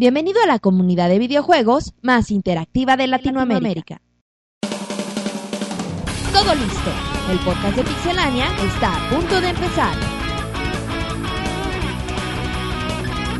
Bienvenido 0.00 0.40
a 0.40 0.46
la 0.46 0.60
comunidad 0.60 1.08
de 1.08 1.18
videojuegos 1.18 1.92
más 2.02 2.30
interactiva 2.30 2.96
de 2.96 3.08
Latinoamérica. 3.08 4.00
Todo 6.32 6.54
listo. 6.54 6.90
El 7.28 7.38
podcast 7.40 7.76
de 7.76 7.82
Pixelania 7.82 8.46
está 8.64 8.94
a 8.94 9.10
punto 9.10 9.40
de 9.40 9.48
empezar. 9.48 9.96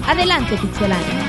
Adelante, 0.09 0.57
Pixelania. 0.57 1.27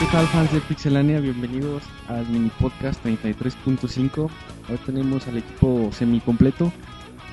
¿Qué 0.00 0.06
tal 0.10 0.26
fans 0.28 0.50
de 0.50 0.60
Pixelania? 0.62 1.20
Bienvenidos 1.20 1.82
al 2.08 2.26
mini 2.30 2.50
podcast 2.58 3.04
33.5. 3.04 4.30
Hoy 4.70 4.78
tenemos 4.86 5.28
al 5.28 5.36
equipo 5.36 5.90
semi 5.92 6.20
completo 6.20 6.72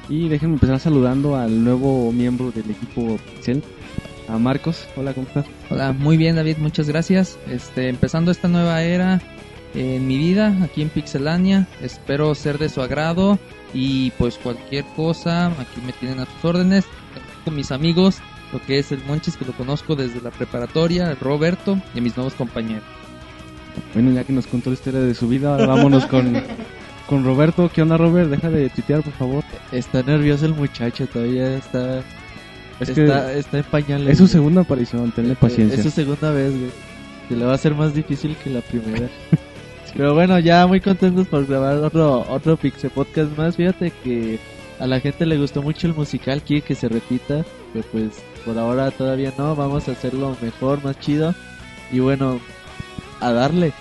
y 0.09 0.27
déjenme 0.27 0.55
empezar 0.55 0.81
saludando 0.81 1.37
al 1.37 1.63
nuevo 1.63 2.11
miembro 2.11 2.51
del 2.51 2.69
equipo 2.69 3.17
Pixel, 3.33 3.63
a 4.31 4.37
Marcos. 4.37 4.87
Hola, 4.95 5.13
¿cómo 5.13 5.27
estás? 5.27 5.45
Hola, 5.69 5.91
muy 5.91 6.17
bien 6.17 6.35
David, 6.35 6.57
muchas 6.57 6.87
gracias. 6.87 7.37
Este, 7.47 7.89
empezando 7.89 8.31
esta 8.31 8.47
nueva 8.47 8.81
era 8.81 9.21
en 9.73 10.07
mi 10.07 10.17
vida 10.17 10.57
aquí 10.63 10.81
en 10.81 10.89
Pixelania, 10.89 11.67
espero 11.81 12.33
ser 12.35 12.57
de 12.57 12.69
su 12.69 12.81
agrado 12.81 13.39
y 13.73 14.11
pues 14.11 14.37
cualquier 14.37 14.85
cosa, 14.95 15.47
aquí 15.47 15.81
me 15.85 15.93
tienen 15.93 16.19
a 16.19 16.25
sus 16.25 16.43
órdenes 16.43 16.85
con 17.45 17.55
mis 17.55 17.71
amigos, 17.71 18.19
lo 18.51 18.61
que 18.61 18.79
es 18.79 18.91
el 18.91 19.03
Monchis 19.05 19.37
que 19.37 19.45
lo 19.45 19.53
conozco 19.53 19.95
desde 19.95 20.21
la 20.21 20.31
preparatoria, 20.31 21.15
Roberto 21.19 21.79
y 21.95 22.01
mis 22.01 22.15
nuevos 22.15 22.33
compañeros. 22.33 22.83
Bueno, 23.93 24.11
ya 24.11 24.23
que 24.23 24.33
nos 24.33 24.47
contó 24.47 24.69
la 24.69 24.75
historia 24.75 24.99
de 24.99 25.13
su 25.13 25.27
vida, 25.27 25.51
ahora 25.51 25.67
vámonos 25.67 26.05
con, 26.05 26.33
con 27.07 27.23
Roberto. 27.23 27.69
¿Qué 27.73 27.81
onda, 27.81 27.95
Robert? 27.95 28.29
Deja 28.29 28.49
de 28.49 28.69
tuitear, 28.69 29.01
por 29.01 29.13
favor. 29.13 29.43
Está 29.71 30.03
nervioso 30.03 30.45
el 30.45 30.53
muchacho, 30.53 31.07
todavía 31.07 31.55
está, 31.55 32.03
Es 32.79 32.89
que 32.91 33.05
está, 33.05 33.33
está 33.33 33.57
en 33.59 33.63
pañales. 33.65 34.09
es 34.09 34.17
su 34.17 34.23
güey. 34.23 34.31
segunda 34.31 34.61
aparición, 34.61 35.11
tenle 35.11 35.35
paciencia. 35.35 35.77
Es 35.77 35.83
su 35.83 35.91
segunda 35.91 36.31
vez, 36.31 36.51
güey. 36.57 36.71
Se 37.29 37.35
le 37.35 37.45
va 37.45 37.51
a 37.51 37.55
hacer 37.55 37.75
más 37.75 37.93
difícil 37.93 38.35
que 38.43 38.49
la 38.49 38.61
primera. 38.61 39.07
Pero 39.95 40.13
bueno, 40.13 40.39
ya 40.39 40.65
muy 40.67 40.79
contentos 40.79 41.27
por 41.27 41.45
grabar 41.45 41.77
otro, 41.77 42.25
otro 42.29 42.55
Pixel 42.57 42.89
Podcast 42.91 43.37
más. 43.37 43.57
Fíjate 43.57 43.91
que 44.03 44.39
a 44.79 44.87
la 44.87 44.99
gente 44.99 45.25
le 45.25 45.37
gustó 45.37 45.61
mucho 45.61 45.85
el 45.87 45.93
musical, 45.93 46.41
quiere 46.41 46.61
que 46.61 46.75
se 46.75 46.87
repita. 46.87 47.45
Pero 47.73 47.85
pues 47.91 48.23
por 48.45 48.57
ahora 48.57 48.89
todavía 48.91 49.33
no, 49.37 49.55
vamos 49.55 49.87
a 49.87 49.91
hacerlo 49.91 50.35
mejor, 50.41 50.83
más 50.83 50.99
chido. 50.99 51.35
Y 51.91 51.99
bueno, 51.99 52.39
a 53.19 53.31
darle. 53.31 53.73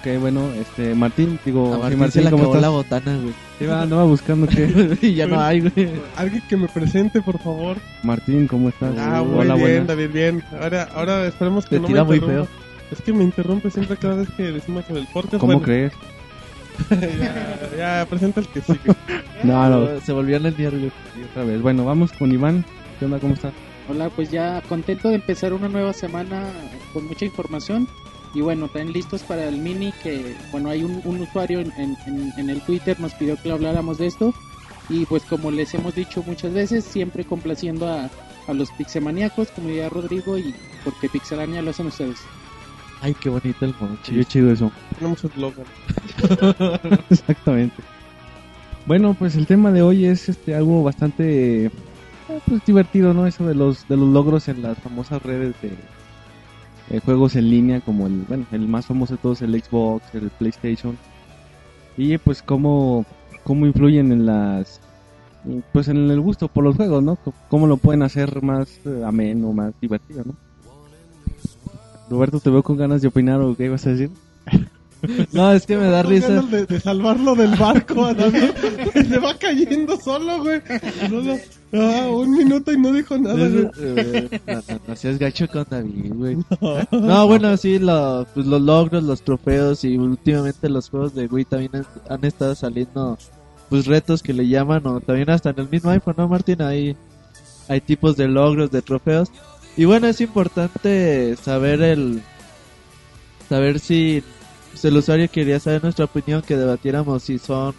Ok, 0.00 0.20
bueno, 0.20 0.48
este, 0.60 0.94
Martín, 0.94 1.38
digo, 1.44 1.72
A 1.82 1.90
sí, 1.90 1.96
Martín, 1.96 1.98
Martín, 1.98 2.12
se 2.12 2.24
le 2.24 2.30
¿cómo 2.30 2.44
acabó 2.44 2.56
estás? 2.56 2.62
la 2.62 2.68
botana, 2.68 3.16
güey. 3.16 3.34
Va, 3.64 3.82
andaba 3.82 4.04
buscando 4.04 4.46
que... 4.46 4.98
y 5.02 5.14
ya 5.14 5.26
no 5.26 5.40
hay, 5.40 5.60
güey. 5.60 5.90
Alguien 6.16 6.42
que 6.48 6.56
me 6.56 6.68
presente, 6.68 7.22
por 7.22 7.38
favor. 7.38 7.78
Martín, 8.02 8.46
¿cómo 8.46 8.68
estás? 8.68 8.94
Ah, 8.98 9.22
muy 9.22 9.38
Hola, 9.38 9.54
bien, 9.54 9.66
buenas. 9.66 9.86
David, 9.86 10.10
bien. 10.12 10.44
Ahora, 10.60 10.88
ahora 10.94 11.26
esperemos 11.26 11.64
que 11.64 11.76
Te 11.76 11.80
no 11.80 11.86
tira 11.86 12.02
me 12.04 12.08
muy 12.08 12.16
interrumpa. 12.16 12.50
Es 12.90 13.00
que 13.00 13.12
me 13.12 13.24
interrumpe 13.24 13.70
siempre 13.70 13.96
cada 13.96 14.16
vez 14.16 14.28
que 14.36 14.52
decimos 14.52 14.84
sobre 14.84 15.00
el 15.00 15.06
podcast. 15.08 15.38
¿Cómo 15.38 15.54
Bueno, 15.54 15.62
crees? 15.62 15.92
ya, 16.90 17.76
ya, 17.76 18.06
presenta 18.06 18.40
el 18.40 18.48
que 18.48 18.60
sigue. 18.60 18.94
No, 19.42 19.68
no, 19.68 20.00
Se 20.00 20.12
volvió 20.12 20.38
güey. 20.38 20.92
sí, 21.14 21.22
otra 21.30 21.44
vez. 21.44 21.62
Bueno, 21.62 21.84
vamos 21.84 22.12
con 22.12 22.30
Iván. 22.30 22.64
¿Qué 22.98 23.06
onda, 23.06 23.18
cómo 23.18 23.34
estás? 23.34 23.52
Hola, 23.88 24.10
pues 24.10 24.30
ya 24.30 24.60
contento 24.68 25.08
de 25.08 25.14
empezar 25.14 25.52
una 25.52 25.68
nueva 25.68 25.92
semana 25.92 26.42
con 26.92 27.06
mucha 27.06 27.24
información 27.24 27.88
y 28.36 28.42
bueno, 28.42 28.66
también 28.68 28.92
listos 28.92 29.22
para 29.22 29.48
el 29.48 29.56
mini 29.56 29.92
que, 30.02 30.36
bueno, 30.52 30.68
hay 30.68 30.84
un, 30.84 31.00
un 31.04 31.22
usuario 31.22 31.60
en, 31.60 31.72
en- 31.78 32.50
el 32.50 32.60
Twitter 32.60 33.00
nos 33.00 33.14
pidió 33.14 33.34
que 33.42 33.50
habláramos 33.50 33.96
de 33.96 34.06
esto 34.08 34.34
y 34.90 35.06
pues 35.06 35.24
como 35.24 35.50
les 35.50 35.72
hemos 35.74 35.94
dicho 35.94 36.22
muchas 36.26 36.52
veces, 36.52 36.84
siempre 36.84 37.24
complaciendo 37.24 37.88
a, 37.88 38.10
a 38.46 38.52
los 38.52 38.70
pixemaníacos, 38.72 39.48
como 39.52 39.68
diría 39.68 39.88
Rodrigo, 39.88 40.36
y 40.36 40.54
porque 40.84 41.08
Pixelania 41.08 41.62
lo 41.62 41.70
hacen 41.70 41.86
ustedes. 41.86 42.18
Ay, 43.00 43.14
qué 43.18 43.28
bonito 43.30 43.64
el 43.64 43.74
moncho. 43.80 44.12
Qué 44.12 44.24
chido 44.26 44.52
eso. 44.52 44.70
Tenemos 44.98 45.24
eslogan. 45.24 45.66
Exactamente. 47.10 47.76
Bueno, 48.86 49.14
pues 49.18 49.34
el 49.36 49.46
tema 49.46 49.72
de 49.72 49.80
hoy 49.82 50.04
es 50.04 50.28
este 50.28 50.54
algo 50.54 50.82
bastante 50.82 51.64
eh, 51.66 51.70
pues, 52.46 52.64
divertido, 52.64 53.12
¿no? 53.14 53.26
Eso 53.26 53.46
de 53.46 53.54
los 53.54 53.88
de 53.88 53.96
los 53.96 54.08
logros 54.08 54.46
en 54.48 54.62
las 54.62 54.78
famosas 54.78 55.22
redes 55.22 55.54
de 55.62 55.70
eh, 56.90 57.00
juegos 57.04 57.36
en 57.36 57.50
línea, 57.50 57.80
como 57.80 58.06
el 58.06 58.24
bueno, 58.28 58.46
el 58.52 58.66
más 58.68 58.86
famoso 58.86 59.14
de 59.14 59.22
todos 59.22 59.42
el 59.42 59.60
Xbox, 59.62 60.04
el 60.14 60.30
PlayStation. 60.30 60.96
Y 61.96 62.16
pues 62.18 62.42
cómo 62.42 63.04
cómo 63.44 63.66
influyen 63.66 64.12
en 64.12 64.26
las 64.26 64.80
pues 65.72 65.86
en 65.88 66.10
el 66.10 66.20
gusto 66.20 66.48
por 66.48 66.64
los 66.64 66.76
juegos, 66.76 67.02
¿no? 67.02 67.16
C- 67.24 67.30
Cómo 67.48 67.66
lo 67.68 67.76
pueden 67.76 68.02
hacer 68.02 68.42
más 68.42 68.80
eh, 68.84 69.02
ameno, 69.06 69.52
más 69.52 69.72
divertido, 69.80 70.22
¿no? 70.24 70.34
Roberto, 72.10 72.40
te 72.40 72.50
veo 72.50 72.62
con 72.62 72.76
ganas 72.76 73.02
de 73.02 73.08
opinar 73.08 73.40
o 73.40 73.56
qué 73.56 73.64
ibas 73.66 73.86
a 73.86 73.90
decir. 73.90 74.10
No, 75.32 75.52
es 75.52 75.66
que 75.66 75.76
me 75.76 75.84
da 75.84 76.02
risa. 76.02 76.40
De, 76.42 76.64
de 76.66 76.80
salvarlo 76.80 77.34
del 77.36 77.54
barco 77.54 78.06
a 78.06 78.14
David. 78.14 78.50
Se 79.08 79.18
va 79.18 79.38
cayendo 79.38 79.96
solo, 80.00 80.42
güey. 80.42 80.60
No, 81.10 81.20
no. 81.20 81.34
Ah, 81.72 82.06
un 82.10 82.30
minuto 82.36 82.72
y 82.72 82.78
no 82.78 82.92
dijo 82.92 83.18
nada. 83.18 83.36
Eh, 83.78 84.28
no, 84.46 84.54
no, 84.54 84.80
no 84.86 84.96
seas 84.96 85.18
gacho 85.18 85.48
con 85.48 85.66
David, 85.68 86.12
güey. 86.14 86.36
No, 86.92 87.26
bueno, 87.26 87.56
sí, 87.56 87.78
lo- 87.78 88.26
pues 88.34 88.46
los 88.46 88.62
logros, 88.62 89.02
los 89.02 89.22
trofeos 89.22 89.84
y 89.84 89.98
últimamente 89.98 90.68
los 90.68 90.88
juegos 90.88 91.14
de 91.14 91.26
Wii 91.26 91.44
también 91.44 91.70
han, 91.74 91.86
han 92.08 92.24
estado 92.24 92.54
saliendo 92.54 93.18
pues 93.68 93.86
retos 93.86 94.22
que 94.22 94.32
le 94.32 94.46
llaman 94.48 94.86
o 94.86 95.00
también 95.00 95.28
hasta 95.30 95.50
en 95.50 95.58
el 95.60 95.68
mismo 95.68 95.90
iPhone, 95.90 96.14
¿no, 96.16 96.28
Martín? 96.28 96.62
Hay, 96.62 96.96
hay 97.68 97.80
tipos 97.80 98.16
de 98.16 98.28
logros, 98.28 98.70
de 98.70 98.80
trofeos. 98.80 99.28
Y 99.76 99.84
bueno, 99.86 100.06
es 100.06 100.20
importante 100.20 101.36
saber 101.36 101.82
el... 101.82 102.22
Saber 103.48 103.78
si, 103.80 104.22
si 104.74 104.88
el 104.88 104.96
usuario 104.96 105.28
quería 105.30 105.60
saber 105.60 105.82
nuestra 105.82 106.04
opinión, 106.06 106.42
que 106.42 106.56
debatiéramos 106.56 107.24
si 107.24 107.38
son 107.38 107.74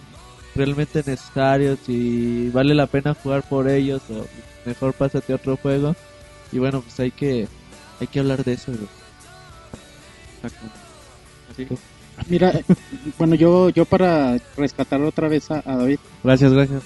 realmente 0.57 1.03
necesarios, 1.05 1.79
si 1.85 2.49
vale 2.49 2.75
la 2.75 2.87
pena 2.87 3.13
jugar 3.13 3.43
por 3.43 3.69
ellos 3.69 4.01
o 4.09 4.25
mejor 4.65 4.93
pásate 4.93 5.33
a 5.33 5.37
otro 5.37 5.57
juego. 5.57 5.95
Y 6.51 6.59
bueno, 6.59 6.81
pues 6.81 6.99
hay 6.99 7.11
que 7.11 7.47
hay 7.99 8.07
que 8.07 8.19
hablar 8.19 8.43
de 8.43 8.53
eso. 8.53 8.71
güey. 8.71 8.87
Mira, 12.29 12.53
bueno, 13.17 13.35
yo, 13.35 13.69
yo 13.69 13.85
para 13.85 14.37
rescatar 14.55 15.01
otra 15.01 15.27
vez 15.27 15.49
a, 15.51 15.61
a 15.65 15.77
David, 15.77 15.99
Gracias, 16.23 16.53
gracias. 16.53 16.83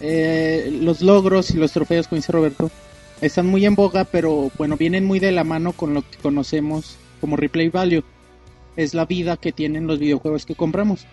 Eh, 0.00 0.78
los 0.80 1.02
logros 1.02 1.50
y 1.50 1.58
los 1.58 1.72
trofeos, 1.72 2.08
como 2.08 2.16
dice 2.16 2.32
Roberto, 2.32 2.70
están 3.20 3.46
muy 3.46 3.66
en 3.66 3.74
boga, 3.74 4.04
pero 4.04 4.50
bueno, 4.56 4.76
vienen 4.76 5.04
muy 5.04 5.18
de 5.18 5.32
la 5.32 5.44
mano 5.44 5.72
con 5.72 5.92
lo 5.92 6.02
que 6.02 6.16
conocemos 6.18 6.96
como 7.20 7.36
replay 7.36 7.68
value. 7.68 8.02
Es 8.76 8.94
la 8.94 9.04
vida 9.04 9.36
que 9.36 9.52
tienen 9.52 9.86
los 9.86 9.98
videojuegos 9.98 10.46
que 10.46 10.54
compramos. 10.54 11.06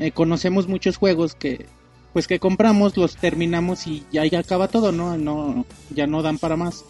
Eh, 0.00 0.12
conocemos 0.12 0.66
muchos 0.66 0.96
juegos 0.96 1.34
que, 1.34 1.66
pues 2.14 2.26
que 2.26 2.40
compramos, 2.40 2.96
los 2.96 3.16
terminamos 3.16 3.86
y 3.86 4.02
ya, 4.10 4.24
ya 4.24 4.38
acaba 4.38 4.68
todo, 4.68 4.92
¿no? 4.92 5.18
no 5.18 5.66
ya 5.90 6.06
no 6.06 6.22
dan 6.22 6.38
para 6.38 6.56
más. 6.56 6.86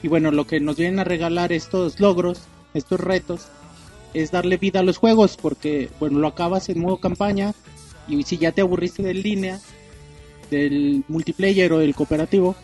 Y 0.00 0.06
bueno, 0.06 0.30
lo 0.30 0.46
que 0.46 0.60
nos 0.60 0.76
vienen 0.76 1.00
a 1.00 1.04
regalar 1.04 1.52
estos 1.52 1.98
logros, 1.98 2.42
estos 2.72 3.00
retos, 3.00 3.48
es 4.14 4.30
darle 4.30 4.58
vida 4.58 4.78
a 4.78 4.84
los 4.84 4.96
juegos, 4.96 5.36
porque 5.36 5.88
bueno, 5.98 6.20
lo 6.20 6.28
acabas 6.28 6.68
en 6.68 6.80
modo 6.80 6.98
campaña 6.98 7.52
y 8.06 8.22
si 8.22 8.38
ya 8.38 8.52
te 8.52 8.60
aburriste 8.60 9.02
de 9.02 9.14
línea, 9.14 9.60
del 10.48 11.02
multiplayer 11.08 11.72
o 11.72 11.78
del 11.78 11.96
cooperativo, 11.96 12.54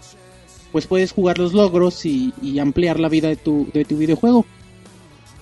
pues 0.70 0.86
puedes 0.86 1.10
jugar 1.10 1.38
los 1.38 1.54
logros 1.54 2.06
y, 2.06 2.32
y 2.40 2.60
ampliar 2.60 3.00
la 3.00 3.08
vida 3.08 3.26
de 3.28 3.36
tu, 3.36 3.68
de 3.74 3.84
tu 3.84 3.96
videojuego. 3.96 4.46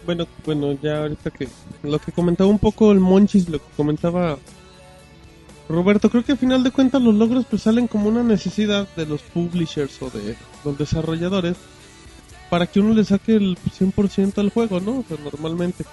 Bueno, 0.06 0.26
bueno, 0.44 0.72
ya 0.80 1.00
ahorita 1.02 1.30
que 1.30 1.48
lo 1.82 1.98
que 1.98 2.12
comentaba 2.12 2.48
un 2.48 2.60
poco 2.60 2.92
el 2.92 3.00
Monchis, 3.00 3.48
lo 3.48 3.58
que 3.58 3.70
comentaba 3.76 4.38
Roberto, 5.68 6.10
creo 6.10 6.24
que 6.24 6.32
al 6.32 6.38
final 6.38 6.62
de 6.62 6.70
cuentas 6.70 7.02
los 7.02 7.14
logros 7.14 7.44
pues 7.50 7.62
salen 7.62 7.88
como 7.88 8.08
una 8.08 8.22
necesidad 8.22 8.88
de 8.94 9.04
los 9.04 9.22
publishers 9.22 10.00
o 10.00 10.10
de 10.10 10.36
los 10.64 10.78
desarrolladores 10.78 11.56
para 12.48 12.66
que 12.66 12.78
uno 12.78 12.94
le 12.94 13.04
saque 13.04 13.34
el 13.34 13.58
100% 13.58 14.38
al 14.38 14.50
juego, 14.50 14.80
¿no? 14.80 14.98
O 14.98 15.04
sea, 15.06 15.16
normalmente. 15.22 15.84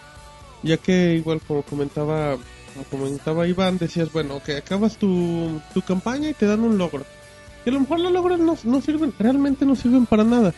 Ya 0.62 0.78
que 0.78 1.16
igual 1.16 1.42
como 1.46 1.64
comentaba 1.64 2.38
como 2.74 2.86
comentaba 2.86 3.48
Iván, 3.48 3.78
decías, 3.78 4.12
bueno, 4.12 4.42
que 4.44 4.58
acabas 4.58 4.98
tu, 4.98 5.60
tu 5.74 5.82
campaña 5.82 6.30
y 6.30 6.34
te 6.34 6.46
dan 6.46 6.62
un 6.62 6.78
logro. 6.78 7.04
Y 7.66 7.70
a 7.70 7.74
lo 7.74 7.80
mejor 7.82 8.00
los 8.00 8.12
logros 8.12 8.40
no, 8.40 8.58
no 8.64 8.82
sirven, 8.82 9.14
realmente 9.20 9.66
no 9.66 9.76
sirven 9.76 10.06
para 10.06 10.24
nada. 10.24 10.54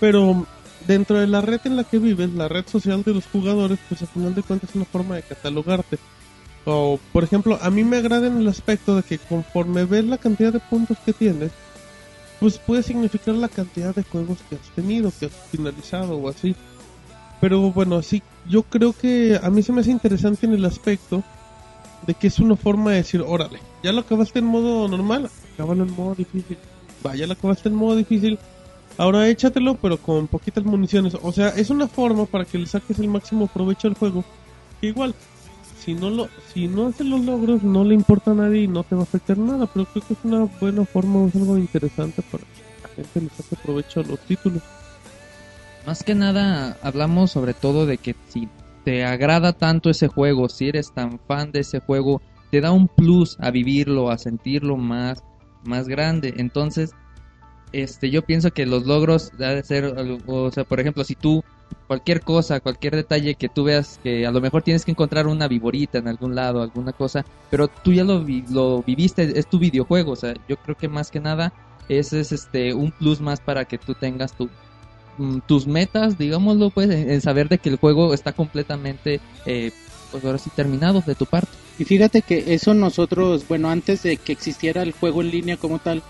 Pero 0.00 0.46
dentro 0.86 1.18
de 1.18 1.26
la 1.26 1.40
red 1.40 1.60
en 1.64 1.76
la 1.76 1.84
que 1.84 1.98
vives, 1.98 2.32
la 2.32 2.48
red 2.48 2.66
social 2.66 3.02
de 3.02 3.14
los 3.14 3.26
jugadores, 3.26 3.78
pues 3.88 4.02
al 4.02 4.08
final 4.08 4.34
de 4.34 4.42
cuentas 4.42 4.70
es 4.70 4.76
una 4.76 4.84
forma 4.84 5.16
de 5.16 5.22
catalogarte. 5.22 5.98
O, 6.64 7.00
por 7.12 7.24
ejemplo, 7.24 7.58
a 7.60 7.70
mí 7.70 7.82
me 7.82 7.96
agrada 7.96 8.28
en 8.28 8.38
el 8.38 8.48
aspecto 8.48 8.96
de 8.96 9.02
que 9.02 9.18
conforme 9.18 9.84
ves 9.84 10.04
la 10.04 10.18
cantidad 10.18 10.52
de 10.52 10.60
puntos 10.60 10.96
que 11.04 11.12
tienes, 11.12 11.50
pues 12.38 12.58
puede 12.58 12.82
significar 12.82 13.34
la 13.34 13.48
cantidad 13.48 13.94
de 13.94 14.02
juegos 14.02 14.38
que 14.48 14.56
has 14.56 14.68
tenido, 14.74 15.12
que 15.18 15.26
has 15.26 15.32
finalizado 15.50 16.16
o 16.16 16.28
así. 16.28 16.54
Pero 17.40 17.72
bueno, 17.72 18.02
sí, 18.02 18.22
yo 18.48 18.62
creo 18.62 18.92
que 18.92 19.38
a 19.42 19.50
mí 19.50 19.62
se 19.62 19.72
me 19.72 19.80
hace 19.80 19.90
interesante 19.90 20.46
en 20.46 20.52
el 20.52 20.64
aspecto 20.64 21.24
de 22.06 22.14
que 22.14 22.28
es 22.28 22.38
una 22.38 22.56
forma 22.56 22.90
de 22.90 22.98
decir, 22.98 23.22
órale, 23.26 23.60
ya 23.82 23.92
lo 23.92 24.00
acabaste 24.00 24.38
en 24.38 24.46
modo 24.46 24.88
normal, 24.88 25.30
acábalo 25.54 25.84
en 25.84 25.92
modo 25.92 26.14
difícil. 26.14 26.58
Va, 27.04 27.14
ya 27.16 27.26
lo 27.26 27.32
acabaste 27.32 27.68
en 27.68 27.74
modo 27.74 27.96
difícil, 27.96 28.38
Ahora 28.98 29.28
échatelo, 29.28 29.76
pero 29.76 29.96
con 29.96 30.26
poquitas 30.28 30.64
municiones. 30.64 31.16
O 31.22 31.32
sea, 31.32 31.48
es 31.48 31.70
una 31.70 31.88
forma 31.88 32.26
para 32.26 32.44
que 32.44 32.58
le 32.58 32.66
saques 32.66 32.98
el 32.98 33.08
máximo 33.08 33.46
provecho 33.46 33.88
al 33.88 33.94
juego. 33.94 34.24
Que 34.80 34.88
igual, 34.88 35.14
si 35.78 35.94
no 35.94 36.10
lo, 36.10 36.28
si 36.52 36.68
no 36.68 36.88
haces 36.88 37.06
los 37.06 37.24
logros, 37.24 37.62
no 37.62 37.84
le 37.84 37.94
importa 37.94 38.32
a 38.32 38.34
nadie 38.34 38.62
y 38.62 38.68
no 38.68 38.84
te 38.84 38.94
va 38.94 39.02
a 39.02 39.04
afectar 39.04 39.38
nada. 39.38 39.66
Pero 39.66 39.86
creo 39.86 40.04
que 40.06 40.14
es 40.14 40.20
una 40.24 40.44
buena 40.60 40.84
forma, 40.84 41.26
es 41.26 41.34
algo 41.34 41.56
interesante 41.56 42.22
para 42.30 42.44
que 42.44 42.82
la 42.82 42.88
gente 42.94 43.20
le 43.20 43.28
saque 43.30 43.56
provecho 43.62 44.00
a 44.00 44.04
los 44.04 44.20
títulos. 44.20 44.62
Más 45.86 46.04
que 46.04 46.14
nada 46.14 46.76
hablamos 46.82 47.32
sobre 47.32 47.54
todo 47.54 47.86
de 47.86 47.98
que 47.98 48.14
si 48.28 48.48
te 48.84 49.04
agrada 49.04 49.52
tanto 49.52 49.90
ese 49.90 50.08
juego, 50.08 50.48
si 50.48 50.68
eres 50.68 50.92
tan 50.92 51.18
fan 51.18 51.50
de 51.50 51.60
ese 51.60 51.80
juego, 51.80 52.20
te 52.50 52.60
da 52.60 52.70
un 52.70 52.88
plus 52.88 53.36
a 53.40 53.50
vivirlo, 53.50 54.10
a 54.10 54.18
sentirlo 54.18 54.76
más, 54.76 55.24
más 55.64 55.88
grande. 55.88 56.34
Entonces, 56.36 56.92
este, 57.72 58.10
yo 58.10 58.22
pienso 58.22 58.50
que 58.50 58.66
los 58.66 58.86
logros 58.86 59.30
debe 59.38 59.62
ser, 59.62 59.94
o 60.26 60.50
sea, 60.50 60.64
por 60.64 60.80
ejemplo, 60.80 61.04
si 61.04 61.14
tú 61.14 61.42
cualquier 61.86 62.20
cosa, 62.22 62.60
cualquier 62.60 62.96
detalle 62.96 63.34
que 63.34 63.48
tú 63.48 63.64
veas 63.64 63.98
que 64.02 64.26
a 64.26 64.30
lo 64.30 64.40
mejor 64.40 64.62
tienes 64.62 64.84
que 64.84 64.90
encontrar 64.90 65.26
una 65.26 65.48
viborita 65.48 65.98
en 65.98 66.08
algún 66.08 66.34
lado, 66.34 66.62
alguna 66.62 66.92
cosa, 66.92 67.24
pero 67.50 67.68
tú 67.68 67.92
ya 67.92 68.04
lo, 68.04 68.22
vi- 68.24 68.44
lo 68.50 68.82
viviste, 68.82 69.38
es 69.38 69.46
tu 69.46 69.58
videojuego, 69.58 70.12
o 70.12 70.16
sea, 70.16 70.34
yo 70.48 70.56
creo 70.56 70.76
que 70.76 70.88
más 70.88 71.10
que 71.10 71.20
nada 71.20 71.52
ese 71.88 72.20
es 72.20 72.30
este 72.32 72.72
un 72.74 72.92
plus 72.92 73.20
más 73.20 73.40
para 73.40 73.64
que 73.64 73.76
tú 73.78 73.94
tengas 73.94 74.32
tu 74.34 74.48
mm, 75.18 75.38
tus 75.46 75.66
metas, 75.66 76.16
digámoslo, 76.16 76.70
pues, 76.70 76.90
en, 76.90 77.10
en 77.10 77.20
saber 77.20 77.48
de 77.48 77.58
que 77.58 77.68
el 77.70 77.76
juego 77.76 78.14
está 78.14 78.32
completamente, 78.32 79.20
eh, 79.46 79.70
pues 80.10 80.24
ahora 80.24 80.38
sí 80.38 80.50
terminado 80.54 81.02
de 81.06 81.14
tu 81.14 81.26
parte. 81.26 81.50
Y 81.78 81.84
fíjate 81.84 82.22
que 82.22 82.54
eso 82.54 82.74
nosotros, 82.74 83.46
bueno, 83.48 83.70
antes 83.70 84.02
de 84.02 84.16
que 84.18 84.32
existiera 84.32 84.82
el 84.82 84.92
juego 84.92 85.22
en 85.22 85.30
línea 85.30 85.56
como 85.56 85.78
tal, 85.78 86.02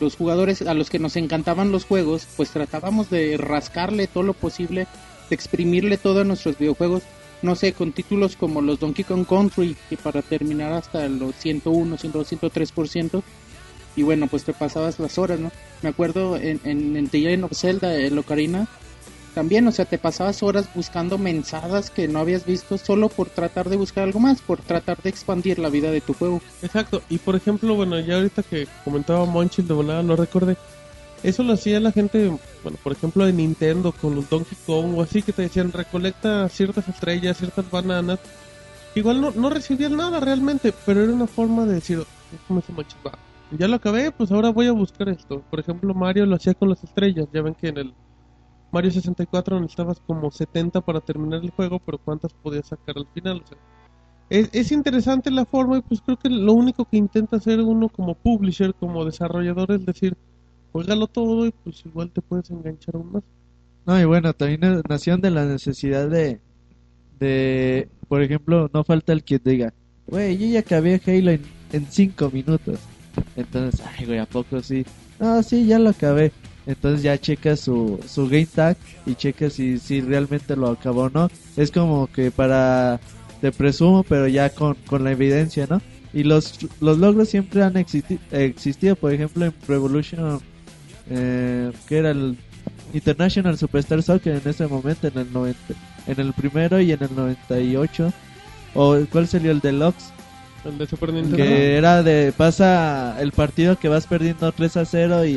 los 0.00 0.16
jugadores 0.16 0.62
a 0.62 0.74
los 0.74 0.90
que 0.90 0.98
nos 0.98 1.16
encantaban 1.16 1.72
los 1.72 1.84
juegos, 1.84 2.26
pues 2.36 2.50
tratábamos 2.50 3.10
de 3.10 3.36
rascarle 3.36 4.06
todo 4.06 4.22
lo 4.22 4.34
posible, 4.34 4.86
de 5.28 5.34
exprimirle 5.34 5.98
todo 5.98 6.20
a 6.20 6.24
nuestros 6.24 6.58
videojuegos, 6.58 7.02
no 7.42 7.54
sé, 7.54 7.72
con 7.72 7.92
títulos 7.92 8.36
como 8.36 8.60
los 8.60 8.80
Donkey 8.80 9.04
Kong 9.04 9.26
Country, 9.26 9.76
que 9.88 9.96
para 9.96 10.22
terminar 10.22 10.72
hasta 10.72 11.08
los 11.08 11.34
101, 11.36 11.96
102, 11.96 12.32
103%, 12.32 13.22
y 13.96 14.02
bueno, 14.02 14.28
pues 14.28 14.44
te 14.44 14.52
pasabas 14.52 14.98
las 15.00 15.18
horas, 15.18 15.40
¿no? 15.40 15.50
Me 15.82 15.88
acuerdo 15.88 16.36
en, 16.36 16.60
en, 16.64 16.96
en 16.96 17.08
The 17.08 17.18
Legend 17.18 17.44
of 17.44 17.52
Zelda, 17.52 17.96
en 17.96 18.18
Ocarina, 18.18 18.68
también, 19.34 19.66
o 19.66 19.72
sea, 19.72 19.84
te 19.84 19.98
pasabas 19.98 20.42
horas 20.42 20.68
buscando 20.74 21.18
mensadas 21.18 21.90
que 21.90 22.08
no 22.08 22.18
habías 22.18 22.44
visto 22.44 22.78
solo 22.78 23.08
por 23.08 23.28
tratar 23.28 23.68
de 23.68 23.76
buscar 23.76 24.04
algo 24.04 24.20
más, 24.20 24.40
por 24.40 24.60
tratar 24.60 25.00
de 25.02 25.10
expandir 25.10 25.58
la 25.58 25.68
vida 25.68 25.90
de 25.90 26.00
tu 26.00 26.14
juego. 26.14 26.40
Exacto, 26.62 27.02
y 27.08 27.18
por 27.18 27.36
ejemplo, 27.36 27.74
bueno, 27.74 27.98
ya 28.00 28.16
ahorita 28.16 28.42
que 28.42 28.66
comentaba 28.84 29.24
Monchil 29.24 29.68
de 29.68 29.74
volada, 29.74 30.02
lo 30.02 30.16
recordé. 30.16 30.56
Eso 31.22 31.42
lo 31.42 31.54
hacía 31.54 31.80
la 31.80 31.90
gente, 31.90 32.28
bueno, 32.62 32.78
por 32.82 32.92
ejemplo, 32.92 33.26
de 33.26 33.32
Nintendo 33.32 33.92
con 33.92 34.14
los 34.14 34.30
Donkey 34.30 34.56
Kong 34.66 34.96
o 34.96 35.02
así, 35.02 35.22
que 35.22 35.32
te 35.32 35.42
decían 35.42 35.72
recolecta 35.72 36.48
ciertas 36.48 36.88
estrellas, 36.88 37.38
ciertas 37.38 37.68
bananas. 37.70 38.20
Igual 38.94 39.20
no, 39.20 39.30
no 39.32 39.50
recibías 39.50 39.90
nada 39.90 40.20
realmente, 40.20 40.72
pero 40.86 41.02
era 41.02 41.12
una 41.12 41.26
forma 41.26 41.64
de 41.66 41.74
decir, 41.74 42.04
¿cómo 42.46 42.62
se 42.62 42.72
Ya 43.56 43.68
lo 43.68 43.76
acabé, 43.76 44.12
pues 44.12 44.30
ahora 44.30 44.50
voy 44.50 44.66
a 44.66 44.72
buscar 44.72 45.08
esto. 45.08 45.42
Por 45.50 45.60
ejemplo, 45.60 45.92
Mario 45.94 46.26
lo 46.26 46.36
hacía 46.36 46.54
con 46.54 46.68
las 46.68 46.82
estrellas. 46.84 47.26
Ya 47.32 47.42
ven 47.42 47.54
que 47.54 47.68
en 47.68 47.78
el 47.78 47.94
Mario 48.70 48.90
64 48.90 49.58
necesitabas 49.60 50.00
como 50.06 50.30
70 50.30 50.80
para 50.80 51.00
terminar 51.00 51.42
el 51.42 51.50
juego, 51.50 51.78
pero 51.84 51.98
¿cuántas 51.98 52.32
podías 52.34 52.66
sacar 52.66 52.96
al 52.98 53.06
final? 53.14 53.42
Es, 54.30 54.50
es 54.52 54.72
interesante 54.72 55.30
la 55.30 55.46
forma 55.46 55.78
y 55.78 55.82
pues 55.82 56.00
creo 56.02 56.18
que 56.18 56.28
lo 56.28 56.52
único 56.52 56.84
que 56.84 56.98
intenta 56.98 57.36
hacer 57.38 57.60
uno 57.60 57.88
como 57.88 58.14
publisher, 58.14 58.74
como 58.74 59.04
desarrollador 59.04 59.72
es 59.72 59.86
decir, 59.86 60.14
juégalo 60.72 61.06
todo 61.06 61.46
y 61.46 61.50
pues 61.64 61.82
igual 61.86 62.10
te 62.10 62.20
puedes 62.20 62.50
enganchar 62.50 62.96
aún 62.96 63.12
más. 63.12 63.22
No, 63.86 63.98
y 63.98 64.04
bueno, 64.04 64.34
también 64.34 64.60
na- 64.60 64.82
nacieron 64.86 65.22
de 65.22 65.30
la 65.30 65.46
necesidad 65.46 66.08
de, 66.10 66.40
de, 67.18 67.88
por 68.08 68.22
ejemplo, 68.22 68.68
no 68.72 68.84
falta 68.84 69.14
el 69.14 69.24
que 69.24 69.38
diga, 69.38 69.72
güey, 70.06 70.36
yo 70.36 70.46
ya 70.46 70.60
acabé 70.60 71.00
Halo 71.06 71.30
en, 71.30 71.42
en 71.72 71.86
cinco 71.90 72.30
minutos. 72.30 72.80
Entonces, 73.34 73.80
ay, 73.98 74.04
güey, 74.04 74.18
¿a 74.18 74.26
poco 74.26 74.62
sí? 74.62 74.84
No, 75.18 75.42
sí, 75.42 75.66
ya 75.66 75.78
lo 75.78 75.88
acabé. 75.90 76.32
Entonces 76.68 77.02
ya 77.02 77.18
checa 77.18 77.56
su, 77.56 77.98
su 78.06 78.26
game 78.28 78.46
tag 78.46 78.76
y 79.06 79.14
checa 79.16 79.48
si, 79.50 79.78
si 79.78 80.00
realmente 80.02 80.54
lo 80.54 80.68
acabó 80.68 81.04
o 81.04 81.10
no. 81.10 81.28
Es 81.56 81.72
como 81.72 82.06
que 82.08 82.30
para, 82.30 83.00
te 83.40 83.50
presumo, 83.50 84.04
pero 84.04 84.28
ya 84.28 84.50
con, 84.50 84.74
con 84.86 85.02
la 85.02 85.10
evidencia, 85.12 85.66
¿no? 85.68 85.80
Y 86.12 86.24
los, 86.24 86.58
los 86.80 86.98
logros 86.98 87.30
siempre 87.30 87.62
han 87.62 87.74
existi- 87.74 88.20
existido, 88.32 88.96
por 88.96 89.12
ejemplo, 89.14 89.46
en 89.46 89.54
Revolution, 89.66 90.40
eh, 91.10 91.72
que 91.88 91.98
era 91.98 92.10
el 92.10 92.36
International 92.92 93.56
Superstar 93.56 94.02
Soccer 94.02 94.40
en 94.42 94.48
ese 94.50 94.66
momento, 94.66 95.08
en 95.08 95.18
el 95.18 95.32
90, 95.32 95.58
en 96.06 96.20
el 96.20 96.32
primero 96.34 96.80
y 96.80 96.92
en 96.92 97.02
el 97.02 97.14
98. 97.16 98.12
¿O 98.74 98.96
cuál 99.10 99.26
sería 99.26 99.50
el 99.52 99.60
deluxe? 99.60 100.12
El 100.68 100.78
de 100.78 100.86
Super 100.86 101.12
Nintendo. 101.12 101.36
Que 101.36 101.76
era 101.76 102.02
de 102.02 102.32
pasa 102.36 103.16
el 103.20 103.32
partido 103.32 103.78
que 103.78 103.88
vas 103.88 104.06
perdiendo 104.06 104.50
3 104.52 104.76
a 104.76 104.84
0 104.84 105.24
y, 105.26 105.34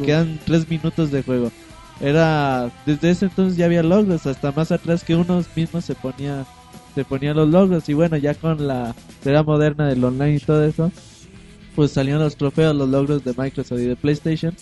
quedan 0.00 0.38
3 0.44 0.68
minutos 0.68 1.10
de 1.10 1.22
juego. 1.22 1.50
Era 2.00 2.70
desde 2.86 3.10
ese 3.10 3.26
entonces 3.26 3.56
ya 3.56 3.66
había 3.66 3.82
logros, 3.82 4.26
hasta 4.26 4.52
más 4.52 4.70
atrás 4.70 5.02
que 5.04 5.16
uno 5.16 5.42
mismo 5.56 5.80
se 5.80 5.94
ponía 5.94 6.44
se 6.94 7.04
ponía 7.04 7.32
los 7.34 7.48
logros 7.48 7.88
y 7.88 7.94
bueno, 7.94 8.16
ya 8.16 8.34
con 8.34 8.66
la 8.66 8.94
era 9.24 9.42
moderna 9.42 9.86
del 9.88 10.02
online 10.02 10.36
y 10.36 10.40
todo 10.40 10.64
eso, 10.64 10.90
pues 11.76 11.92
salían 11.92 12.18
los 12.18 12.36
trofeos, 12.36 12.74
los 12.74 12.88
logros 12.88 13.24
de 13.24 13.34
Microsoft 13.36 13.78
y 13.80 13.84
de 13.84 13.96
PlayStation 13.96 14.54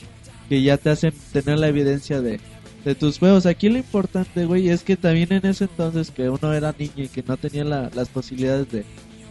que 0.48 0.62
ya 0.62 0.76
te 0.76 0.90
hacen 0.90 1.12
tener 1.32 1.58
la 1.58 1.68
evidencia 1.68 2.20
de 2.20 2.40
de 2.84 2.94
tus 2.94 3.18
juegos. 3.18 3.46
Aquí 3.46 3.68
lo 3.68 3.78
importante, 3.78 4.44
güey, 4.46 4.68
es 4.68 4.84
que 4.84 4.96
también 4.96 5.32
en 5.32 5.44
ese 5.44 5.64
entonces 5.64 6.12
que 6.12 6.30
uno 6.30 6.52
era 6.52 6.72
niño 6.78 6.92
y 7.04 7.08
que 7.08 7.24
no 7.26 7.36
tenía 7.36 7.64
la- 7.64 7.90
las 7.92 8.08
posibilidades 8.08 8.70
de, 8.70 8.84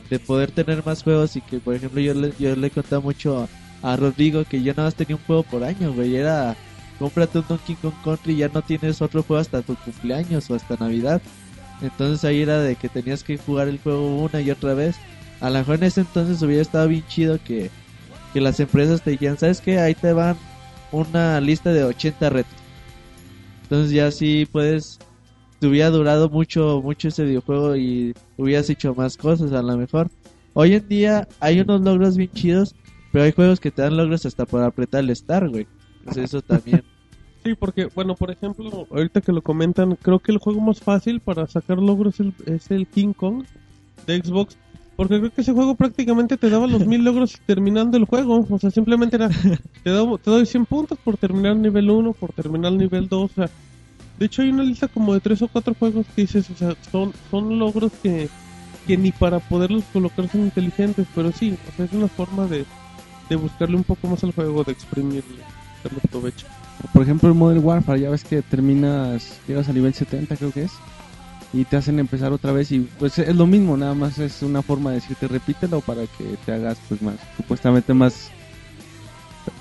de 0.10 0.20
poder 0.20 0.52
tener 0.52 0.86
más 0.86 1.04
juegos 1.04 1.36
y 1.36 1.42
que, 1.42 1.60
por 1.60 1.76
ejemplo, 1.76 2.00
yo 2.00 2.14
le, 2.14 2.34
yo 2.40 2.56
le 2.56 2.70
contaba 2.70 3.02
mucho 3.02 3.48
a, 3.82 3.94
a 3.94 3.96
Rodrigo 3.96 4.44
que 4.46 4.62
yo 4.62 4.74
nada 4.74 4.88
más 4.88 4.96
tenía 4.96 5.16
un 5.16 5.22
juego 5.24 5.44
por 5.44 5.64
año, 5.64 5.94
güey. 5.94 6.16
Era, 6.16 6.56
cómprate 7.00 7.40
un 7.40 7.46
Donkey 7.48 7.76
Kong 7.76 7.94
Country 8.04 8.34
y 8.34 8.38
ya 8.38 8.50
no 8.50 8.62
tienes 8.62 9.02
otro 9.02 9.24
juego 9.24 9.42
hasta 9.42 9.62
tu 9.62 9.76
cumpleaños 9.76 10.50
o 10.50 10.56
hasta 10.56 10.76
Navidad. 10.78 11.22
Entonces 11.82 12.24
ahí 12.24 12.42
era 12.42 12.60
de 12.60 12.76
que 12.76 12.90
tenías 12.90 13.24
que 13.24 13.38
jugar 13.38 13.68
el 13.68 13.80
juego 13.80 14.18
una 14.18 14.42
y 14.42 14.52
otra 14.52 14.74
vez. 14.74 14.96
A 15.42 15.50
lo 15.50 15.60
mejor 15.60 15.76
en 15.76 15.84
ese 15.84 16.02
entonces 16.02 16.42
hubiera 16.42 16.62
estado 16.62 16.88
bien 16.88 17.06
chido 17.08 17.40
que, 17.44 17.70
que 18.34 18.42
las 18.42 18.60
empresas 18.60 19.02
te 19.02 19.12
dijeran, 19.12 19.38
¿sabes 19.38 19.62
qué? 19.62 19.80
Ahí 19.80 19.96
te 19.96 20.14
van 20.14 20.38
una 20.92 21.40
lista 21.42 21.72
de 21.74 21.84
80 21.84 22.30
retos. 22.30 22.54
Entonces 23.64 23.92
ya 23.92 24.12
sí 24.12 24.48
puedes, 24.52 25.00
te 25.66 25.70
hubiera 25.70 25.90
durado 25.90 26.30
mucho, 26.30 26.80
mucho 26.84 27.08
ese 27.08 27.24
videojuego 27.24 27.76
y 27.76 28.14
hubieras 28.38 28.70
hecho 28.70 28.94
más 28.94 29.18
cosas 29.18 29.52
a 29.52 29.64
lo 29.64 29.76
mejor. 29.76 30.12
Hoy 30.54 30.76
en 30.76 30.88
día 30.88 31.28
hay 31.40 31.60
unos 31.60 31.82
logros 31.82 32.18
bien 32.18 32.30
chidos, 32.34 32.76
pero 33.12 33.26
hay 33.26 33.32
juegos 33.32 33.60
que 33.60 33.72
te 33.72 33.82
dan 33.82 33.98
logros 33.98 34.28
hasta 34.28 34.46
por 34.46 34.62
apretar 34.62 35.04
el 35.04 35.10
Star, 35.10 35.50
güey. 35.50 35.66
Entonces 36.00 36.26
eso 36.26 36.42
también. 36.42 36.84
Sí, 37.44 37.54
porque, 37.54 37.88
bueno, 37.94 38.16
por 38.16 38.32
ejemplo, 38.32 38.88
ahorita 38.90 39.22
que 39.22 39.32
lo 39.32 39.44
comentan, 39.44 39.96
creo 40.02 40.18
que 40.18 40.32
el 40.32 40.40
juego 40.40 40.60
más 40.62 40.80
fácil 40.80 41.20
para 41.20 41.46
sacar 41.46 41.78
logros 41.78 42.16
es 42.16 42.20
el, 42.22 42.34
es 42.48 42.72
el 42.72 42.88
King 42.88 43.14
Kong 43.14 43.44
de 44.08 44.18
Xbox. 44.20 44.58
Porque 44.96 45.20
creo 45.20 45.32
que 45.32 45.42
ese 45.42 45.54
juego 45.54 45.76
prácticamente 45.76 46.38
te 46.38 46.50
daba 46.50 46.66
los 46.66 46.88
mil 46.88 47.04
logros 47.06 47.40
terminando 47.46 47.98
el 47.98 48.06
juego. 48.06 48.48
O 48.50 48.60
sea, 48.60 48.72
simplemente 48.72 49.18
era, 49.18 49.30
te, 49.84 49.90
doy, 49.92 50.18
te 50.20 50.32
doy 50.32 50.46
100 50.48 50.66
puntos 50.66 50.98
por 51.04 51.18
terminar 51.18 51.56
nivel 51.56 51.90
1, 51.90 52.14
por 52.14 52.34
terminar 52.34 52.72
nivel 52.72 53.08
2. 53.08 53.32
O 53.32 53.34
sea, 53.34 53.50
de 54.18 54.26
hecho 54.26 54.42
hay 54.42 54.50
una 54.50 54.64
lista 54.64 54.88
como 54.88 55.14
de 55.14 55.20
3 55.20 55.42
o 55.44 55.48
4 55.48 55.76
juegos 55.78 56.06
que 56.16 56.22
dices, 56.22 56.50
o 56.50 56.56
sea, 56.56 56.76
son, 56.92 57.14
son 57.30 57.60
logros 57.60 57.92
que, 58.02 58.30
que 58.88 58.98
ni 58.98 59.12
para 59.12 59.40
poderlos 59.40 59.84
colocar 59.92 60.30
son 60.30 60.42
inteligentes. 60.42 61.08
Pero 61.14 61.32
sí, 61.32 61.58
o 61.74 61.76
sea, 61.76 61.86
es 61.86 61.94
una 61.94 62.08
forma 62.08 62.46
de, 62.48 62.66
de 63.30 63.36
buscarle 63.36 63.76
un 63.76 63.84
poco 63.84 64.08
más 64.08 64.24
al 64.24 64.34
juego, 64.34 64.64
de 64.64 64.72
exprimirle, 64.72 65.42
darle 65.84 66.00
provecho. 66.10 66.48
Por 66.94 67.04
ejemplo, 67.04 67.30
el 67.30 67.36
Modern 67.36 67.64
Warfare, 67.64 68.00
ya 68.00 68.10
ves 68.10 68.24
que 68.24 68.42
terminas, 68.42 69.40
llegas 69.48 69.70
a 69.70 69.74
nivel 69.74 69.94
70 69.94 70.36
creo 70.36 70.52
que 70.52 70.64
es, 70.64 70.72
y 71.54 71.64
te 71.64 71.78
hacen 71.78 72.00
empezar 72.00 72.34
otra 72.34 72.52
vez 72.52 72.72
y 72.72 72.82
pues 72.82 73.18
es 73.18 73.36
lo 73.36 73.48
mismo, 73.48 73.78
nada 73.78 73.94
más 73.94 74.20
es 74.20 74.42
una 74.42 74.62
forma 74.62 74.90
de 74.90 74.98
decirte 74.98 75.28
repítelo 75.28 75.80
para 75.80 76.02
que 76.02 76.36
te 76.46 76.52
hagas 76.52 76.78
pues 76.90 77.02
más, 77.02 77.16
supuestamente 77.38 77.94
más, 77.94 78.30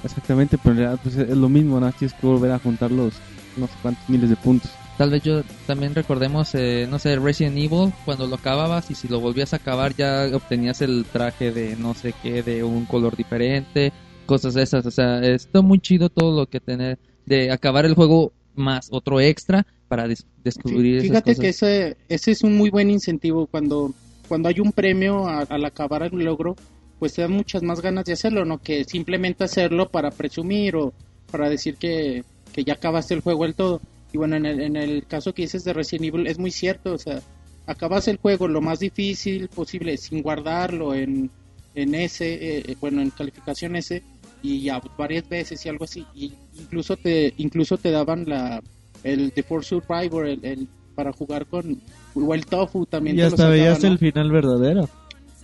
exactamente, 0.02 0.58
pero 0.58 0.72
en 0.72 0.78
realidad 0.78 1.00
pues 1.02 1.16
es 1.16 1.36
lo 1.36 1.48
mismo, 1.48 1.76
nada 1.76 1.92
más 1.92 1.98
tienes 1.98 2.18
que 2.18 2.26
volver 2.26 2.50
a 2.50 2.58
juntar 2.58 2.90
los 2.90 3.14
no 3.56 3.66
sé 3.66 3.74
cuántos 3.82 4.08
miles 4.08 4.30
de 4.30 4.36
puntos. 4.36 4.70
Tal 4.98 5.10
vez 5.10 5.22
yo 5.24 5.42
también 5.66 5.94
recordemos, 5.94 6.54
eh, 6.54 6.86
no 6.88 6.98
sé, 7.00 7.16
Resident 7.16 7.56
Evil, 7.56 7.92
cuando 8.04 8.26
lo 8.28 8.36
acababas 8.36 8.90
y 8.90 8.94
si 8.94 9.08
lo 9.08 9.18
volvías 9.20 9.52
a 9.52 9.56
acabar 9.56 9.94
ya 9.96 10.28
obtenías 10.32 10.82
el 10.82 11.04
traje 11.12 11.50
de 11.50 11.74
no 11.76 11.94
sé 11.94 12.14
qué, 12.22 12.42
de 12.44 12.62
un 12.62 12.84
color 12.84 13.16
diferente, 13.16 13.92
cosas 14.26 14.54
de 14.54 14.62
esas. 14.62 14.86
O 14.86 14.90
sea, 14.92 15.18
está 15.20 15.62
muy 15.62 15.80
chido 15.80 16.08
todo 16.10 16.38
lo 16.38 16.46
que 16.46 16.60
tener 16.60 16.98
de 17.26 17.50
acabar 17.50 17.84
el 17.86 17.94
juego 17.94 18.32
más 18.54 18.86
otro 18.92 19.20
extra 19.20 19.66
para 19.88 20.06
des- 20.06 20.24
descubrir 20.44 20.98
esas 20.98 21.08
Fíjate 21.08 21.30
cosas. 21.32 21.40
que 21.40 21.48
ese, 21.48 21.96
ese 22.08 22.30
es 22.30 22.42
un 22.44 22.56
muy 22.56 22.70
buen 22.70 22.88
incentivo 22.88 23.48
cuando, 23.48 23.92
cuando 24.28 24.48
hay 24.48 24.60
un 24.60 24.70
premio 24.70 25.26
a- 25.26 25.40
al 25.40 25.64
acabar 25.64 26.04
el 26.04 26.16
logro, 26.24 26.54
pues 27.00 27.14
te 27.14 27.22
dan 27.22 27.32
muchas 27.32 27.64
más 27.64 27.80
ganas 27.82 28.04
de 28.04 28.12
hacerlo, 28.12 28.44
¿no? 28.44 28.58
Que 28.58 28.84
simplemente 28.84 29.42
hacerlo 29.42 29.88
para 29.88 30.12
presumir 30.12 30.76
o 30.76 30.92
para 31.32 31.50
decir 31.50 31.76
que, 31.76 32.22
que 32.54 32.64
ya 32.64 32.74
acabaste 32.74 33.14
el 33.14 33.20
juego 33.20 33.44
del 33.44 33.54
todo. 33.54 33.80
Y 34.12 34.16
bueno, 34.18 34.36
en 34.36 34.46
el, 34.46 34.60
en 34.60 34.76
el 34.76 35.04
caso 35.06 35.34
que 35.34 35.42
dices 35.42 35.64
de 35.64 35.72
Resident 35.72 36.06
Evil 36.14 36.26
es 36.28 36.38
muy 36.38 36.52
cierto, 36.52 36.94
o 36.94 36.98
sea, 36.98 37.20
acabas 37.66 38.06
el 38.08 38.16
juego 38.18 38.46
lo 38.46 38.60
más 38.60 38.78
difícil 38.78 39.48
posible 39.48 39.96
sin 39.96 40.22
guardarlo 40.22 40.94
en, 40.94 41.30
en 41.74 41.94
S, 41.96 42.24
eh, 42.24 42.76
bueno, 42.80 43.02
en 43.02 43.10
calificación 43.10 43.74
S 43.76 44.02
y 44.42 44.62
ya 44.62 44.80
varias 44.96 45.28
veces 45.28 45.64
y 45.66 45.68
algo 45.68 45.84
así. 45.84 46.06
Y 46.14 46.32
incluso 46.60 46.96
te 46.96 47.34
incluso 47.38 47.76
te 47.76 47.90
daban 47.90 48.24
la 48.28 48.62
el 49.02 49.32
The 49.32 49.42
Force 49.42 49.68
Survivor 49.70 50.26
el, 50.26 50.44
el- 50.44 50.68
para 50.94 51.12
jugar 51.12 51.44
con 51.46 51.80
o 52.14 52.34
el 52.34 52.46
Tofu 52.46 52.86
también 52.86 53.16
Y 53.16 53.18
te 53.18 53.24
hasta 53.26 53.48
veías 53.48 53.82
¿no? 53.82 53.90
el 53.90 53.98
final 53.98 54.30
verdadero. 54.30 54.88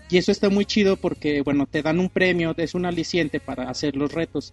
Y 0.08 0.16
eso 0.18 0.30
está 0.30 0.48
muy 0.48 0.64
chido 0.64 0.96
porque, 0.96 1.40
bueno, 1.42 1.66
te 1.66 1.82
dan 1.82 1.98
un 1.98 2.08
premio, 2.08 2.54
es 2.56 2.74
un 2.74 2.84
aliciente 2.86 3.40
para 3.40 3.68
hacer 3.68 3.96
los 3.96 4.12
retos. 4.12 4.52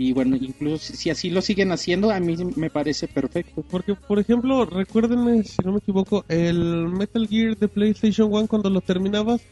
Y 0.00 0.14
bueno, 0.14 0.34
incluso 0.34 0.94
si 0.94 1.10
así 1.10 1.28
lo 1.28 1.42
siguen 1.42 1.72
haciendo, 1.72 2.10
a 2.10 2.18
mí 2.20 2.34
me 2.56 2.70
parece 2.70 3.06
perfecto. 3.06 3.62
Porque, 3.70 3.94
por 3.94 4.18
ejemplo, 4.18 4.64
recuérdenme, 4.64 5.44
si 5.44 5.58
no 5.62 5.72
me 5.72 5.78
equivoco, 5.78 6.24
el 6.28 6.88
Metal 6.88 7.28
Gear 7.28 7.54
de 7.58 7.68
PlayStation 7.68 8.32
1 8.32 8.46
cuando 8.46 8.70
lo 8.70 8.80
terminabas, 8.80 9.42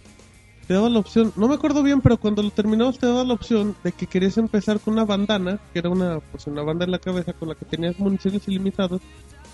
te 0.66 0.72
daba 0.72 0.88
la 0.88 1.00
opción, 1.00 1.34
no 1.36 1.48
me 1.48 1.54
acuerdo 1.56 1.82
bien, 1.82 2.00
pero 2.00 2.16
cuando 2.16 2.42
lo 2.42 2.48
terminabas 2.48 2.96
te 2.96 3.04
daba 3.04 3.24
la 3.24 3.34
opción 3.34 3.76
de 3.84 3.92
que 3.92 4.06
querías 4.06 4.38
empezar 4.38 4.80
con 4.80 4.94
una 4.94 5.04
bandana, 5.04 5.60
que 5.74 5.80
era 5.80 5.90
una, 5.90 6.20
pues 6.20 6.46
una 6.46 6.62
banda 6.62 6.86
en 6.86 6.92
la 6.92 6.98
cabeza 6.98 7.34
con 7.34 7.50
la 7.50 7.54
que 7.54 7.66
tenías 7.66 7.98
municiones 7.98 8.48
ilimitadas, 8.48 9.02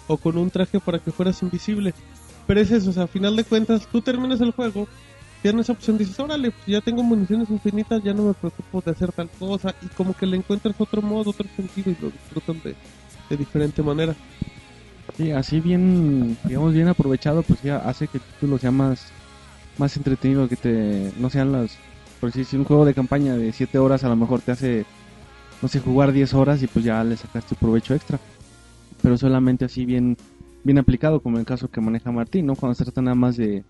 o 0.06 0.16
con 0.16 0.38
un 0.38 0.48
traje 0.48 0.78
para 0.78 1.00
que 1.00 1.10
fueras 1.10 1.42
invisible. 1.42 1.92
Pero 2.46 2.60
es 2.60 2.70
eso, 2.70 2.90
o 2.90 2.92
sea, 2.92 3.02
a 3.02 3.08
final 3.08 3.34
de 3.34 3.42
cuentas, 3.42 3.88
tú 3.90 4.00
terminas 4.00 4.40
el 4.40 4.52
juego, 4.52 4.86
tienes 5.44 5.66
esa 5.66 5.74
opción, 5.74 5.98
dices, 5.98 6.18
órale, 6.18 6.50
pues 6.52 6.66
ya 6.66 6.80
tengo 6.80 7.02
municiones 7.02 7.50
infinitas, 7.50 8.02
ya 8.02 8.14
no 8.14 8.22
me 8.22 8.32
preocupo 8.32 8.80
de 8.80 8.92
hacer 8.92 9.12
tal 9.12 9.28
cosa, 9.28 9.74
y 9.82 9.88
como 9.88 10.14
que 10.14 10.24
le 10.24 10.38
encuentras 10.38 10.74
otro 10.80 11.02
modo, 11.02 11.32
otro 11.32 11.46
sentido, 11.54 11.90
y 11.90 12.02
lo 12.02 12.10
disfrutan 12.10 12.62
de, 12.64 13.36
diferente 13.36 13.82
manera. 13.82 14.14
Sí, 15.18 15.32
así 15.32 15.60
bien, 15.60 16.38
digamos, 16.44 16.72
bien 16.72 16.88
aprovechado, 16.88 17.42
pues 17.42 17.60
ya 17.60 17.76
hace 17.76 18.08
que 18.08 18.16
el 18.16 18.24
título 18.24 18.56
sea 18.56 18.70
más, 18.70 19.08
más 19.76 19.94
entretenido, 19.98 20.48
que 20.48 20.56
te, 20.56 21.12
no 21.18 21.28
sean 21.28 21.52
las, 21.52 21.76
por 22.22 22.32
si 22.32 22.46
si 22.46 22.56
un 22.56 22.64
juego 22.64 22.86
de 22.86 22.94
campaña 22.94 23.36
de 23.36 23.52
7 23.52 23.78
horas 23.78 24.02
a 24.02 24.08
lo 24.08 24.16
mejor 24.16 24.40
te 24.40 24.52
hace, 24.52 24.86
no 25.60 25.68
sé, 25.68 25.78
jugar 25.78 26.12
10 26.12 26.32
horas 26.32 26.62
y 26.62 26.68
pues 26.68 26.86
ya 26.86 27.04
le 27.04 27.18
sacaste 27.18 27.54
provecho 27.54 27.94
extra. 27.94 28.18
Pero 29.02 29.18
solamente 29.18 29.66
así 29.66 29.84
bien, 29.84 30.16
bien 30.62 30.78
aplicado, 30.78 31.20
como 31.20 31.38
el 31.38 31.44
caso 31.44 31.68
que 31.70 31.82
maneja 31.82 32.10
Martín, 32.10 32.46
¿no? 32.46 32.56
Cuando 32.56 32.74
se 32.74 32.84
trata 32.84 33.02
nada 33.02 33.14
más 33.14 33.36
de, 33.36 33.62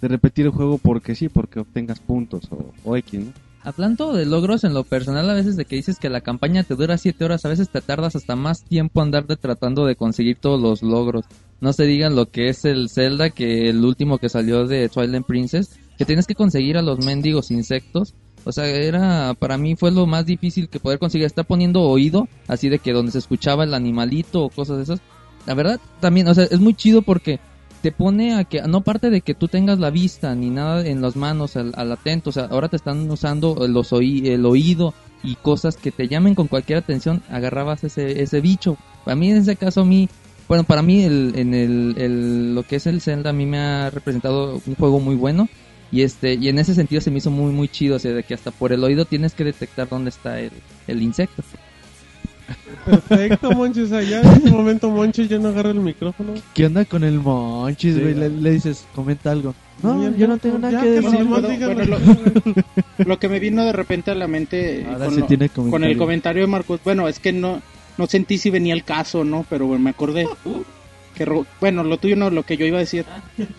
de 0.00 0.08
repetir 0.08 0.46
el 0.46 0.52
juego 0.52 0.78
porque 0.78 1.14
sí, 1.14 1.28
porque 1.28 1.60
obtengas 1.60 2.00
puntos 2.00 2.44
o, 2.50 2.72
o 2.84 2.96
X, 2.96 3.20
¿no? 3.20 3.32
Hablando 3.66 4.12
de 4.12 4.26
logros 4.26 4.62
en 4.62 4.74
lo 4.74 4.84
personal, 4.84 5.28
a 5.28 5.34
veces 5.34 5.56
de 5.56 5.64
que 5.64 5.74
dices 5.74 5.98
que 5.98 6.08
la 6.08 6.20
campaña 6.20 6.62
te 6.62 6.76
dura 6.76 6.98
7 6.98 7.24
horas, 7.24 7.44
a 7.44 7.48
veces 7.48 7.68
te 7.68 7.80
tardas 7.80 8.14
hasta 8.14 8.36
más 8.36 8.62
tiempo 8.62 9.02
andar 9.02 9.26
de 9.26 9.36
tratando 9.36 9.84
de 9.86 9.96
conseguir 9.96 10.36
todos 10.36 10.60
los 10.60 10.84
logros. 10.84 11.24
No 11.60 11.72
se 11.72 11.82
digan 11.82 12.14
lo 12.14 12.30
que 12.30 12.48
es 12.48 12.64
el 12.64 12.88
Zelda, 12.88 13.30
que 13.30 13.68
el 13.68 13.84
último 13.84 14.18
que 14.18 14.28
salió 14.28 14.68
de 14.68 14.88
Twilight 14.88 15.26
Princess, 15.26 15.80
que 15.98 16.04
tienes 16.04 16.28
que 16.28 16.36
conseguir 16.36 16.78
a 16.78 16.82
los 16.82 17.04
mendigos 17.04 17.50
insectos. 17.50 18.14
O 18.44 18.52
sea, 18.52 18.66
era, 18.66 19.34
para 19.34 19.58
mí 19.58 19.74
fue 19.74 19.90
lo 19.90 20.06
más 20.06 20.26
difícil 20.26 20.68
que 20.68 20.78
poder 20.78 21.00
conseguir. 21.00 21.26
Está 21.26 21.42
poniendo 21.42 21.82
oído, 21.82 22.28
así 22.46 22.68
de 22.68 22.78
que 22.78 22.92
donde 22.92 23.10
se 23.10 23.18
escuchaba 23.18 23.64
el 23.64 23.74
animalito 23.74 24.44
o 24.44 24.48
cosas 24.48 24.76
de 24.76 24.84
esas. 24.84 25.00
La 25.44 25.54
verdad, 25.54 25.80
también, 25.98 26.28
o 26.28 26.34
sea, 26.34 26.44
es 26.44 26.60
muy 26.60 26.74
chido 26.74 27.02
porque 27.02 27.40
te 27.82 27.92
pone 27.92 28.34
a 28.34 28.44
que, 28.44 28.62
no 28.62 28.80
parte 28.80 29.10
de 29.10 29.20
que 29.20 29.34
tú 29.34 29.48
tengas 29.48 29.78
la 29.78 29.90
vista 29.90 30.34
ni 30.34 30.50
nada 30.50 30.84
en 30.86 31.00
las 31.02 31.16
manos 31.16 31.56
al, 31.56 31.72
al 31.76 31.92
atento, 31.92 32.30
o 32.30 32.32
sea, 32.32 32.44
ahora 32.46 32.68
te 32.68 32.76
están 32.76 33.08
usando 33.10 33.66
los 33.68 33.92
oí- 33.92 34.28
el 34.28 34.44
oído 34.46 34.94
y 35.22 35.34
cosas 35.36 35.76
que 35.76 35.92
te 35.92 36.08
llamen 36.08 36.34
con 36.34 36.48
cualquier 36.48 36.78
atención, 36.78 37.22
agarrabas 37.30 37.84
ese, 37.84 38.22
ese 38.22 38.40
bicho. 38.40 38.76
Para 39.04 39.14
mí 39.16 39.30
en 39.30 39.38
ese 39.38 39.56
caso, 39.56 39.82
a 39.82 39.84
mí, 39.84 40.08
bueno, 40.48 40.64
para 40.64 40.82
mí 40.82 41.02
el, 41.04 41.32
en 41.36 41.54
el, 41.54 41.94
el- 41.98 42.54
lo 42.54 42.62
que 42.62 42.76
es 42.76 42.86
el 42.86 43.00
Zelda 43.00 43.30
a 43.30 43.32
mí 43.32 43.46
me 43.46 43.58
ha 43.58 43.90
representado 43.90 44.60
un 44.66 44.74
juego 44.74 44.98
muy 45.00 45.14
bueno 45.14 45.48
y 45.92 46.02
este 46.02 46.34
y 46.34 46.48
en 46.48 46.58
ese 46.58 46.74
sentido 46.74 47.00
se 47.00 47.10
me 47.12 47.18
hizo 47.18 47.30
muy 47.30 47.52
muy 47.52 47.68
chido, 47.68 47.96
o 47.96 47.98
sea, 48.00 48.12
de 48.12 48.24
que 48.24 48.34
hasta 48.34 48.50
por 48.50 48.72
el 48.72 48.82
oído 48.82 49.04
tienes 49.04 49.34
que 49.34 49.44
detectar 49.44 49.88
dónde 49.88 50.10
está 50.10 50.40
el, 50.40 50.50
el 50.88 51.02
insecto. 51.02 51.42
Perfecto, 52.84 53.50
Monchis. 53.52 53.90
Ya 53.90 54.20
en 54.20 54.26
este 54.28 54.50
momento 54.50 54.88
Monchis 54.90 55.28
ya 55.28 55.38
no 55.38 55.48
agarra 55.48 55.70
el 55.70 55.80
micrófono. 55.80 56.34
¿Qué 56.54 56.66
onda 56.66 56.84
con 56.84 57.02
el 57.04 57.18
Monchis, 57.18 57.94
Sí. 57.94 58.00
güey? 58.00 58.14
Le, 58.14 58.28
le 58.30 58.50
dices, 58.52 58.86
comenta 58.94 59.32
algo. 59.32 59.54
No, 59.82 59.98
Bien, 59.98 60.16
yo 60.16 60.26
no 60.28 60.38
tengo 60.38 60.58
nada 60.58 60.72
ya, 60.72 60.80
que 60.82 60.90
decir. 60.90 61.20
No, 61.20 61.26
bueno, 61.26 61.84
lo, 61.84 61.98
lo 63.04 63.18
que 63.18 63.28
me 63.28 63.38
vino 63.40 63.64
de 63.64 63.72
repente 63.72 64.10
a 64.10 64.14
la 64.14 64.26
mente 64.26 64.80
eh, 64.80 64.86
Ahora 64.86 65.06
con, 65.06 65.14
sí 65.14 65.20
lo- 65.20 65.26
tiene 65.26 65.48
con 65.48 65.64
comentario. 65.70 65.92
el 65.92 65.98
comentario 65.98 66.42
de 66.42 66.48
Marcos, 66.48 66.80
bueno, 66.84 67.08
es 67.08 67.18
que 67.20 67.32
no 67.32 67.60
no 67.98 68.06
sentí 68.06 68.36
si 68.38 68.50
venía 68.50 68.74
el 68.74 68.84
caso, 68.84 69.24
¿no? 69.24 69.44
Pero 69.48 69.66
bueno, 69.66 69.82
me 69.84 69.90
acordé 69.90 70.26
que 71.14 71.24
Ro- 71.24 71.46
bueno, 71.60 71.82
lo 71.82 71.96
tuyo 71.98 72.14
no, 72.16 72.28
lo 72.30 72.42
que 72.42 72.56
yo 72.58 72.66
iba 72.66 72.76
a 72.76 72.80
decir, 72.80 73.04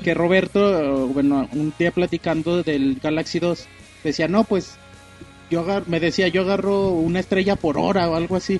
que 0.03 0.13
Roberto, 0.13 1.07
bueno, 1.07 1.47
un 1.53 1.73
día 1.77 1.91
platicando 1.91 2.61
del 2.63 2.99
Galaxy 3.01 3.39
2, 3.39 3.65
decía, 4.03 4.27
"No, 4.27 4.43
pues 4.43 4.75
yo 5.49 5.61
agar- 5.61 5.83
me 5.87 5.99
decía, 5.99 6.27
yo 6.27 6.41
agarro 6.43 6.89
una 6.91 7.19
estrella 7.19 7.55
por 7.55 7.77
hora 7.79 8.09
o 8.09 8.15
algo 8.15 8.35
así." 8.35 8.59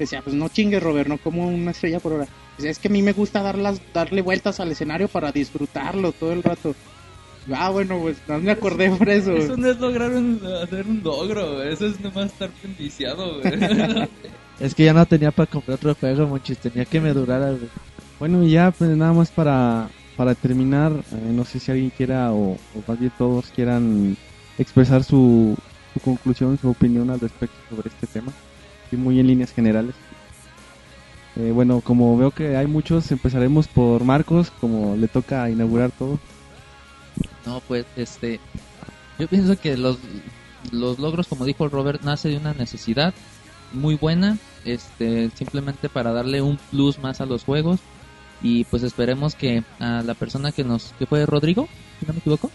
Decía, 0.00 0.22
"Pues 0.22 0.34
no 0.34 0.48
chingues, 0.48 0.82
Robert, 0.82 1.08
no 1.08 1.18
como 1.18 1.46
una 1.46 1.70
estrella 1.70 2.00
por 2.00 2.14
hora." 2.14 2.26
Decía, 2.56 2.72
"Es 2.72 2.80
que 2.80 2.88
a 2.88 2.90
mí 2.90 3.02
me 3.02 3.12
gusta 3.12 3.42
darlas 3.42 3.80
darle 3.94 4.22
vueltas 4.22 4.58
al 4.58 4.72
escenario 4.72 5.06
para 5.06 5.30
disfrutarlo 5.30 6.10
todo 6.10 6.32
el 6.32 6.42
rato." 6.42 6.74
Ah, 7.52 7.70
bueno, 7.70 7.98
pues 8.00 8.18
no 8.28 8.38
me 8.38 8.50
acordé 8.50 8.90
por 8.90 9.08
eso. 9.08 9.32
Eso 9.36 9.56
no 9.56 9.70
es 9.70 9.78
lograr 9.78 10.10
un, 10.10 10.40
hacer 10.62 10.86
un 10.86 11.02
logro, 11.02 11.62
eso 11.62 11.86
es 11.86 12.00
nomás 12.00 12.26
estar 12.26 12.50
viciado, 12.78 13.40
Es 14.60 14.74
que 14.74 14.84
ya 14.84 14.92
no 14.92 15.06
tenía 15.06 15.30
para 15.30 15.50
comprar 15.50 15.76
otro 15.76 15.94
juego, 15.94 16.26
Monchis. 16.26 16.58
Tenía 16.58 16.84
que 16.84 17.00
me 17.00 17.14
durara, 17.14 17.50
güey. 17.50 17.68
Bueno, 18.18 18.42
y 18.42 18.50
ya 18.50 18.70
pues 18.70 18.90
nada 18.90 19.14
más 19.14 19.30
para, 19.30 19.88
para 20.16 20.34
terminar, 20.34 20.92
eh, 20.92 21.32
no 21.32 21.46
sé 21.46 21.58
si 21.58 21.70
alguien 21.70 21.90
quiera 21.90 22.32
o, 22.32 22.52
o 22.52 22.82
más 22.86 22.98
bien 22.98 23.10
todos 23.16 23.46
quieran 23.46 24.18
expresar 24.58 25.02
su, 25.02 25.56
su 25.94 26.00
conclusión, 26.00 26.58
su 26.58 26.68
opinión 26.68 27.08
al 27.08 27.20
respecto 27.20 27.56
sobre 27.70 27.88
este 27.88 28.06
tema, 28.06 28.30
muy 28.96 29.20
en 29.20 29.26
líneas 29.26 29.52
generales. 29.52 29.94
Eh, 31.36 31.52
bueno, 31.52 31.80
como 31.80 32.16
veo 32.18 32.32
que 32.32 32.56
hay 32.56 32.66
muchos, 32.66 33.10
empezaremos 33.12 33.68
por 33.68 34.04
Marcos, 34.04 34.50
como 34.60 34.96
le 34.96 35.08
toca 35.08 35.48
inaugurar 35.48 35.90
todo. 35.92 36.18
No, 37.46 37.60
pues, 37.66 37.86
este, 37.96 38.40
yo 39.18 39.28
pienso 39.28 39.58
que 39.58 39.76
los, 39.76 39.98
los 40.72 40.98
logros, 40.98 41.28
como 41.28 41.44
dijo 41.44 41.64
el 41.64 41.70
Robert, 41.70 42.02
nace 42.02 42.28
de 42.28 42.36
una 42.36 42.52
necesidad 42.54 43.14
muy 43.72 43.94
buena, 43.94 44.38
este, 44.64 45.30
simplemente 45.34 45.88
para 45.88 46.12
darle 46.12 46.42
un 46.42 46.58
plus 46.70 46.98
más 46.98 47.20
a 47.20 47.26
los 47.26 47.44
juegos 47.44 47.80
y 48.42 48.64
pues 48.64 48.82
esperemos 48.82 49.34
que 49.34 49.62
a 49.78 50.02
la 50.02 50.14
persona 50.14 50.52
que 50.52 50.64
nos, 50.64 50.94
que 50.98 51.06
fue 51.06 51.26
Rodrigo, 51.26 51.68
si 52.00 52.06
no 52.06 52.12
me 52.14 52.18
equivoco, 52.18 52.50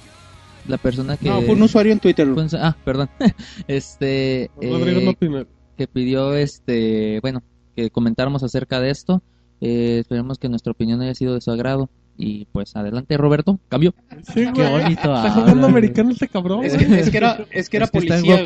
la 0.67 0.77
persona 0.77 1.17
que 1.17 1.29
No, 1.29 1.41
fue 1.41 1.55
un 1.55 1.61
usuario 1.61 1.93
en 1.93 1.99
Twitter. 1.99 2.27
fue 2.33 2.47
ah, 2.59 2.75
perdón, 2.83 3.09
este, 3.67 4.49
Rodrigo 4.61 4.99
eh, 4.99 5.17
no. 5.29 5.45
Que 5.75 5.87
pidió 5.87 6.33
este, 6.35 7.19
bueno, 7.21 7.43
que 7.75 7.89
comentáramos 7.89 8.43
acerca 8.43 8.79
de 8.79 8.89
esto. 8.89 9.21
Eh, 9.61 9.99
esperemos 10.01 10.37
que 10.37 10.49
nuestra 10.49 10.71
opinión 10.71 11.01
haya 11.01 11.15
sido 11.15 11.33
de 11.33 11.41
su 11.41 11.51
agrado. 11.51 11.89
Y 12.17 12.45
pues 12.53 12.75
adelante, 12.77 13.17
Roberto. 13.17 13.59
Cambio. 13.67 13.93
Sí, 14.33 14.45
Qué 14.53 14.63
bonito 14.69 14.89
Está 14.91 15.19
habla, 15.23 15.31
jugando 15.33 15.53
güey. 15.61 15.71
americano 15.71 16.11
este 16.11 16.27
cabrón. 16.29 16.63
Es 16.63 16.77
que, 16.77 16.99
es 16.99 17.09
que 17.09 17.17
era, 17.17 17.45
es 17.51 17.69
que 17.69 17.77
era 17.77 17.85
Es 17.85 17.91
que 17.91 17.97
está 17.99 18.15
en 18.15 18.21
policía, 18.23 18.43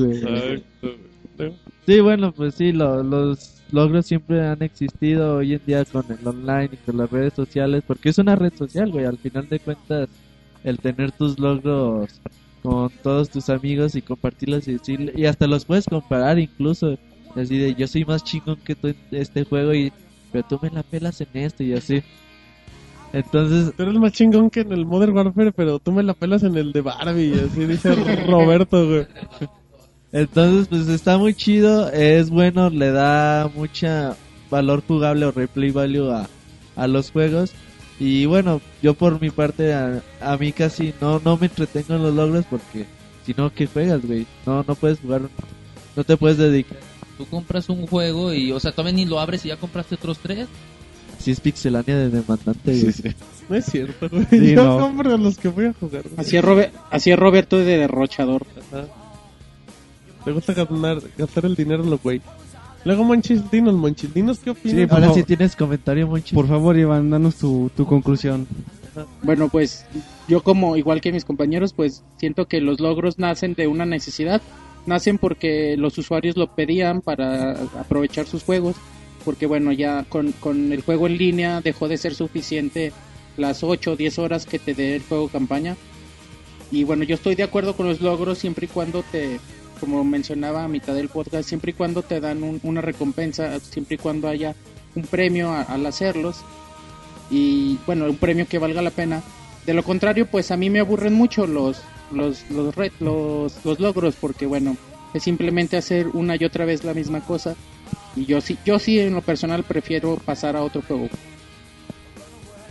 güey. 0.00 0.18
Exacto. 0.18 0.88
Sí, 1.86 2.00
bueno, 2.00 2.32
pues 2.32 2.54
sí, 2.54 2.72
lo- 2.72 3.02
los 3.02 3.58
logros 3.70 4.06
siempre 4.06 4.46
han 4.46 4.62
existido 4.62 5.36
hoy 5.36 5.54
en 5.54 5.60
día 5.66 5.84
con 5.84 6.04
el 6.08 6.26
online 6.26 6.70
y 6.72 6.76
con 6.76 6.96
las 6.98 7.10
redes 7.10 7.32
sociales, 7.34 7.82
porque 7.86 8.10
es 8.10 8.18
una 8.18 8.36
red 8.36 8.52
social, 8.56 8.90
güey. 8.92 9.04
Al 9.04 9.18
final 9.18 9.48
de 9.48 9.58
cuentas, 9.60 10.08
el 10.64 10.78
tener 10.78 11.10
tus 11.12 11.38
logros 11.38 12.20
con 12.62 12.90
todos 13.02 13.28
tus 13.30 13.48
amigos 13.48 13.94
y 13.94 14.02
compartirlos 14.02 14.68
y 14.68 14.74
decirle, 14.74 15.12
y 15.16 15.26
hasta 15.26 15.46
los 15.46 15.64
puedes 15.64 15.86
comparar 15.86 16.38
incluso, 16.38 16.98
así 17.34 17.58
de 17.58 17.74
yo 17.74 17.86
soy 17.86 18.04
más 18.04 18.22
chingón 18.24 18.56
que 18.64 18.74
tú 18.74 18.88
en 18.88 18.96
este 19.10 19.44
juego 19.44 19.74
y 19.74 19.92
pero 20.32 20.46
tú 20.48 20.58
me 20.62 20.70
la 20.70 20.82
pelas 20.82 21.20
en 21.20 21.28
este 21.34 21.64
y 21.64 21.74
así. 21.74 22.02
Entonces, 23.12 23.74
Tú 23.76 23.82
eres 23.82 23.94
más 23.94 24.12
chingón 24.12 24.48
que 24.48 24.60
en 24.60 24.72
el 24.72 24.86
Modern 24.86 25.14
Warfare, 25.14 25.52
pero 25.52 25.78
tú 25.78 25.92
me 25.92 26.02
la 26.02 26.14
pelas 26.14 26.42
en 26.42 26.56
el 26.56 26.72
de 26.72 26.80
Barbie. 26.80 27.34
Así 27.34 27.66
dice 27.66 27.94
Roberto, 28.26 28.88
güey. 28.88 29.06
Entonces, 30.12 30.68
pues 30.68 30.88
está 30.88 31.18
muy 31.18 31.34
chido, 31.34 31.90
es 31.90 32.30
bueno, 32.30 32.70
le 32.70 32.90
da 32.90 33.50
mucha 33.54 34.16
valor 34.50 34.82
jugable 34.86 35.26
o 35.26 35.30
replay 35.32 35.70
value 35.70 36.10
a, 36.10 36.28
a 36.76 36.86
los 36.86 37.10
juegos. 37.10 37.52
Y 38.04 38.26
bueno, 38.26 38.60
yo 38.82 38.94
por 38.94 39.20
mi 39.20 39.30
parte, 39.30 39.72
a, 39.72 40.02
a 40.20 40.36
mí 40.36 40.50
casi 40.52 40.92
no, 41.00 41.20
no 41.24 41.36
me 41.36 41.46
entretengo 41.46 41.94
en 41.94 42.02
los 42.02 42.12
logros 42.14 42.44
porque 42.50 42.84
si 43.24 43.32
no, 43.36 43.52
¿qué 43.54 43.68
juegas, 43.68 44.04
güey? 44.04 44.26
No, 44.44 44.64
no 44.66 44.74
puedes 44.74 44.98
jugar, 44.98 45.22
no 45.94 46.02
te 46.04 46.16
puedes 46.16 46.36
dedicar. 46.36 46.78
Tú 47.16 47.26
compras 47.26 47.68
un 47.68 47.86
juego 47.86 48.32
y, 48.34 48.50
o 48.50 48.58
sea, 48.58 48.72
todavía 48.72 48.94
ni 48.94 49.04
lo 49.04 49.20
abres 49.20 49.44
y 49.44 49.48
ya 49.48 49.56
compraste 49.56 49.94
otros 49.94 50.18
tres. 50.18 50.48
Si 51.20 51.30
es 51.30 51.38
pixelania 51.38 51.96
de 51.96 52.10
demandante, 52.10 52.80
güey. 52.80 53.14
No 53.48 53.56
es 53.56 53.66
cierto, 53.66 54.08
güey. 54.08 54.26
Sí, 54.30 54.54
Yo 54.54 54.64
no. 54.64 54.78
compro 54.78 55.16
los 55.18 55.36
que 55.38 55.48
voy 55.48 55.66
a 55.66 55.72
jugar. 55.74 56.02
güey. 56.02 56.14
Así 56.16 56.36
es, 56.36 56.44
Robert, 56.44 56.74
así 56.90 57.10
es 57.12 57.18
Roberto 57.18 57.58
de 57.58 57.76
derrochador. 57.76 58.46
Ajá. 58.72 58.86
Te 60.24 60.32
gusta 60.32 60.54
ganar, 60.54 61.00
gastar 61.18 61.44
el 61.46 61.54
dinero 61.54 61.84
en 61.84 61.90
lo 61.90 61.98
güey. 61.98 62.20
Luego, 62.84 63.04
Monchis, 63.04 63.50
dinos, 63.50 63.74
Monchis, 63.74 64.12
dinos 64.12 64.40
qué 64.40 64.50
opinas. 64.50 64.78
Sí, 64.80 64.86
por 64.86 64.94
Ahora 64.94 65.06
favor. 65.08 65.20
sí 65.20 65.24
tienes 65.24 65.56
comentario. 65.56 66.10
Por 66.34 66.48
favor, 66.48 66.76
Iván, 66.76 67.10
danos 67.10 67.36
tu, 67.36 67.70
tu 67.76 67.86
conclusión. 67.86 68.46
Bueno, 69.22 69.48
pues 69.48 69.86
yo 70.28 70.42
como 70.42 70.76
igual 70.76 71.00
que 71.00 71.12
mis 71.12 71.24
compañeros, 71.24 71.72
pues 71.72 72.02
siento 72.18 72.46
que 72.46 72.60
los 72.60 72.80
logros 72.80 73.18
nacen 73.18 73.54
de 73.54 73.66
una 73.66 73.86
necesidad. 73.86 74.42
Nacen 74.84 75.18
porque 75.18 75.76
los 75.76 75.96
usuarios 75.96 76.36
lo 76.36 76.48
pedían 76.54 77.00
para 77.02 77.52
aprovechar 77.78 78.26
sus 78.26 78.42
juegos. 78.42 78.76
Porque 79.24 79.46
bueno, 79.46 79.70
ya 79.70 80.04
con, 80.08 80.32
con 80.32 80.72
el 80.72 80.82
juego 80.82 81.06
en 81.06 81.16
línea 81.16 81.60
dejó 81.60 81.86
de 81.86 81.96
ser 81.96 82.14
suficiente 82.14 82.92
las 83.36 83.62
8 83.62 83.92
o 83.92 83.96
10 83.96 84.18
horas 84.18 84.46
que 84.46 84.58
te 84.58 84.74
dé 84.74 84.96
el 84.96 85.02
juego 85.02 85.28
campaña. 85.28 85.76
Y 86.72 86.84
bueno, 86.84 87.04
yo 87.04 87.14
estoy 87.14 87.34
de 87.36 87.44
acuerdo 87.44 87.76
con 87.76 87.86
los 87.86 88.00
logros 88.00 88.38
siempre 88.38 88.64
y 88.64 88.68
cuando 88.68 89.04
te, 89.12 89.38
como 89.82 90.04
mencionaba 90.04 90.62
a 90.62 90.68
mitad 90.68 90.94
del 90.94 91.08
podcast, 91.08 91.48
siempre 91.48 91.72
y 91.72 91.74
cuando 91.74 92.02
te 92.02 92.20
dan 92.20 92.44
un- 92.44 92.60
una 92.62 92.80
recompensa, 92.80 93.58
siempre 93.58 93.96
y 93.96 93.98
cuando 93.98 94.28
haya 94.28 94.54
un 94.94 95.02
premio 95.02 95.50
a- 95.50 95.62
al 95.62 95.84
hacerlos 95.86 96.36
y 97.30 97.78
bueno, 97.86 98.04
un 98.04 98.16
premio 98.16 98.46
que 98.46 98.58
valga 98.58 98.80
la 98.80 98.90
pena. 98.90 99.22
De 99.66 99.74
lo 99.74 99.82
contrario, 99.82 100.26
pues 100.30 100.50
a 100.52 100.56
mí 100.56 100.70
me 100.70 100.78
aburren 100.80 101.14
mucho 101.14 101.46
los 101.46 101.80
los 102.12 102.48
los 102.50 102.74
ret- 102.76 102.92
los, 103.00 103.64
los 103.64 103.80
logros 103.80 104.14
porque 104.20 104.46
bueno, 104.46 104.76
es 105.14 105.22
simplemente 105.24 105.76
hacer 105.76 106.08
una 106.08 106.36
y 106.36 106.44
otra 106.44 106.64
vez 106.64 106.84
la 106.84 106.94
misma 106.94 107.20
cosa 107.20 107.56
y 108.14 108.26
yo 108.26 108.40
sí 108.40 108.56
yo 108.64 108.78
sí 108.78 109.00
en 109.00 109.14
lo 109.14 109.22
personal 109.22 109.64
prefiero 109.64 110.16
pasar 110.16 110.54
a 110.56 110.62
otro 110.62 110.82
juego. 110.86 111.08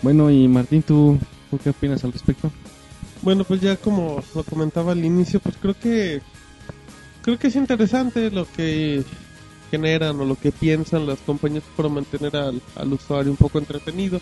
Bueno, 0.01 0.31
y 0.31 0.47
Martín, 0.47 0.81
¿tú, 0.83 1.17
¿tú 1.49 1.57
qué 1.63 1.71
opinas 1.71 2.03
al 2.03 2.13
respecto? 2.13 2.51
Bueno, 3.21 3.43
pues 3.43 3.61
ya 3.61 3.75
como 3.77 4.23
lo 4.33 4.43
comentaba 4.43 4.93
al 4.93 5.05
inicio, 5.05 5.39
pues 5.39 5.55
creo 5.61 5.75
que 5.79 6.21
creo 7.21 7.39
que 7.39 7.47
es 7.47 7.55
interesante 7.55 8.31
lo 8.31 8.45
que 8.51 9.03
generan 9.69 10.19
o 10.19 10.25
lo 10.25 10.35
que 10.35 10.51
piensan 10.51 11.07
las 11.07 11.19
compañías 11.19 11.63
para 11.77 11.89
mantener 11.89 12.35
al, 12.35 12.61
al 12.75 12.93
usuario 12.93 13.31
un 13.31 13.37
poco 13.37 13.59
entretenido. 13.59 14.19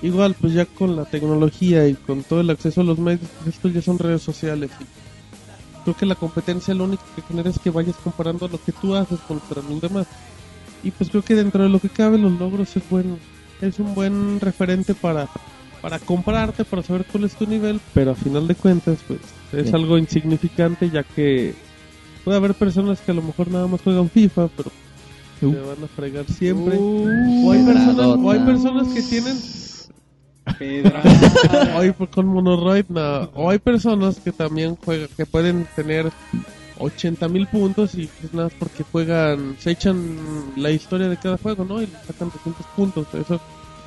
Igual, 0.00 0.34
pues 0.40 0.52
ya 0.54 0.64
con 0.64 0.96
la 0.96 1.04
tecnología 1.04 1.86
y 1.88 1.94
con 1.94 2.22
todo 2.22 2.40
el 2.40 2.50
acceso 2.50 2.80
a 2.80 2.84
los 2.84 2.98
medios, 2.98 3.28
pues 3.38 3.54
esto 3.54 3.68
ya 3.68 3.82
son 3.82 3.98
redes 3.98 4.22
sociales. 4.22 4.70
Y 4.80 4.84
creo 5.82 5.96
que 5.96 6.06
la 6.06 6.14
competencia 6.14 6.72
lo 6.72 6.84
único 6.84 7.02
que 7.16 7.22
genera 7.22 7.50
es 7.50 7.58
que 7.58 7.70
vayas 7.70 7.96
comparando 7.96 8.48
lo 8.48 8.62
que 8.62 8.72
tú 8.72 8.94
haces 8.94 9.18
contra 9.20 9.60
los 9.62 9.80
demás. 9.80 10.06
Y 10.84 10.92
pues 10.92 11.10
creo 11.10 11.22
que 11.22 11.34
dentro 11.34 11.64
de 11.64 11.68
lo 11.68 11.80
que 11.80 11.88
cabe 11.88 12.16
los 12.16 12.32
logros 12.38 12.76
es 12.76 12.88
bueno, 12.88 13.18
es 13.60 13.78
un 13.80 13.94
buen 13.94 14.40
referente 14.40 14.94
para 14.94 15.28
para 15.80 15.98
comprarte, 16.00 16.64
para 16.64 16.82
saber 16.82 17.04
cuál 17.04 17.24
es 17.24 17.36
tu 17.36 17.46
nivel, 17.46 17.80
pero 17.94 18.10
a 18.10 18.14
final 18.16 18.48
de 18.48 18.56
cuentas, 18.56 18.98
pues 19.06 19.20
es 19.52 19.72
algo 19.72 19.96
insignificante 19.96 20.90
ya 20.90 21.04
que 21.04 21.54
puede 22.28 22.36
haber 22.36 22.52
personas 22.52 23.00
que 23.00 23.10
a 23.10 23.14
lo 23.14 23.22
mejor 23.22 23.50
nada 23.50 23.66
más 23.66 23.80
juegan 23.80 24.10
FIFA, 24.10 24.48
pero 24.54 24.70
Uh. 25.40 25.50
te 25.52 25.60
van 25.60 25.82
a 25.82 25.86
fregar 25.86 26.26
siempre. 26.26 26.76
o, 26.78 27.52
hay 27.52 27.64
personas, 27.64 28.06
o 28.06 28.30
hay 28.30 28.38
personas 28.40 28.88
que 28.88 29.02
tienen, 29.02 29.38
Pedra. 30.58 31.02
o 31.74 31.78
hay 31.78 31.92
con 31.92 32.26
Monoroid, 32.26 32.84
no, 32.90 33.30
o 33.34 33.48
hay 33.48 33.58
personas 33.58 34.20
que 34.20 34.30
también 34.30 34.76
juegan, 34.76 35.08
que 35.16 35.24
pueden 35.24 35.66
tener 35.74 36.12
80 36.78 37.28
mil 37.28 37.46
puntos 37.46 37.94
y 37.94 38.10
pues 38.20 38.34
nada 38.34 38.50
porque 38.58 38.82
juegan, 38.82 39.56
se 39.58 39.70
echan 39.70 40.18
la 40.56 40.70
historia 40.70 41.08
de 41.08 41.16
cada 41.16 41.38
juego, 41.38 41.64
¿no? 41.64 41.80
Y 41.80 41.86
le 41.86 41.92
sacan 42.06 42.30
200 42.30 42.66
puntos, 42.76 43.06
eso. 43.14 43.40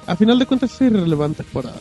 A 0.07 0.15
final 0.15 0.39
de 0.39 0.47
cuentas 0.47 0.73
es 0.73 0.81
irrelevante 0.81 1.43
para 1.43 1.73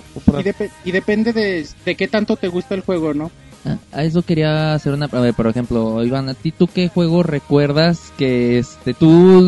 y, 0.85 0.89
y 0.91 0.93
depende 0.93 1.33
de, 1.33 1.67
de 1.87 1.95
qué 1.95 2.07
tanto 2.07 2.37
te 2.37 2.49
gusta 2.49 2.75
el 2.75 2.83
juego, 2.83 3.15
¿no? 3.15 3.31
Ah, 3.65 3.79
A 3.93 4.05
eso 4.05 4.23
quería 4.23 4.73
hacer 4.75 4.95
una... 4.95 5.07
A 5.07 5.21
ver, 5.21 5.35
por 5.35 5.47
ejemplo, 5.47 6.03
Iván, 6.05 6.29
¿a 6.29 6.35
ti 6.35 6.51
tú 6.51 6.67
qué 6.67 6.89
juego 6.89 7.23
recuerdas 7.23 8.13
que 8.17 8.59
este 8.59 8.95
tú 8.95 9.41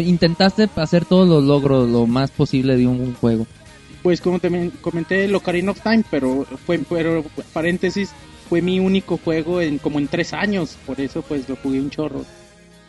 intentaste 0.00 0.68
hacer 0.76 1.04
todos 1.04 1.28
los 1.28 1.44
logros 1.44 1.88
lo 1.88 2.06
más 2.06 2.30
posible 2.30 2.76
de 2.76 2.86
un 2.86 3.14
juego? 3.14 3.46
Pues 4.02 4.20
como 4.22 4.38
te 4.38 4.48
men- 4.48 4.72
comenté, 4.80 5.24
el 5.24 5.34
Ocarina 5.34 5.72
of 5.72 5.82
Time, 5.82 6.04
pero 6.10 6.46
fue, 6.64 6.78
pero 6.88 7.24
paréntesis, 7.52 8.12
fue 8.48 8.62
mi 8.62 8.80
único 8.80 9.18
juego 9.18 9.60
en 9.60 9.76
como 9.78 9.98
en 9.98 10.08
tres 10.08 10.32
años, 10.32 10.78
por 10.86 10.98
eso 11.00 11.20
pues 11.20 11.46
lo 11.48 11.56
jugué 11.56 11.80
un 11.80 11.90
chorro. 11.90 12.24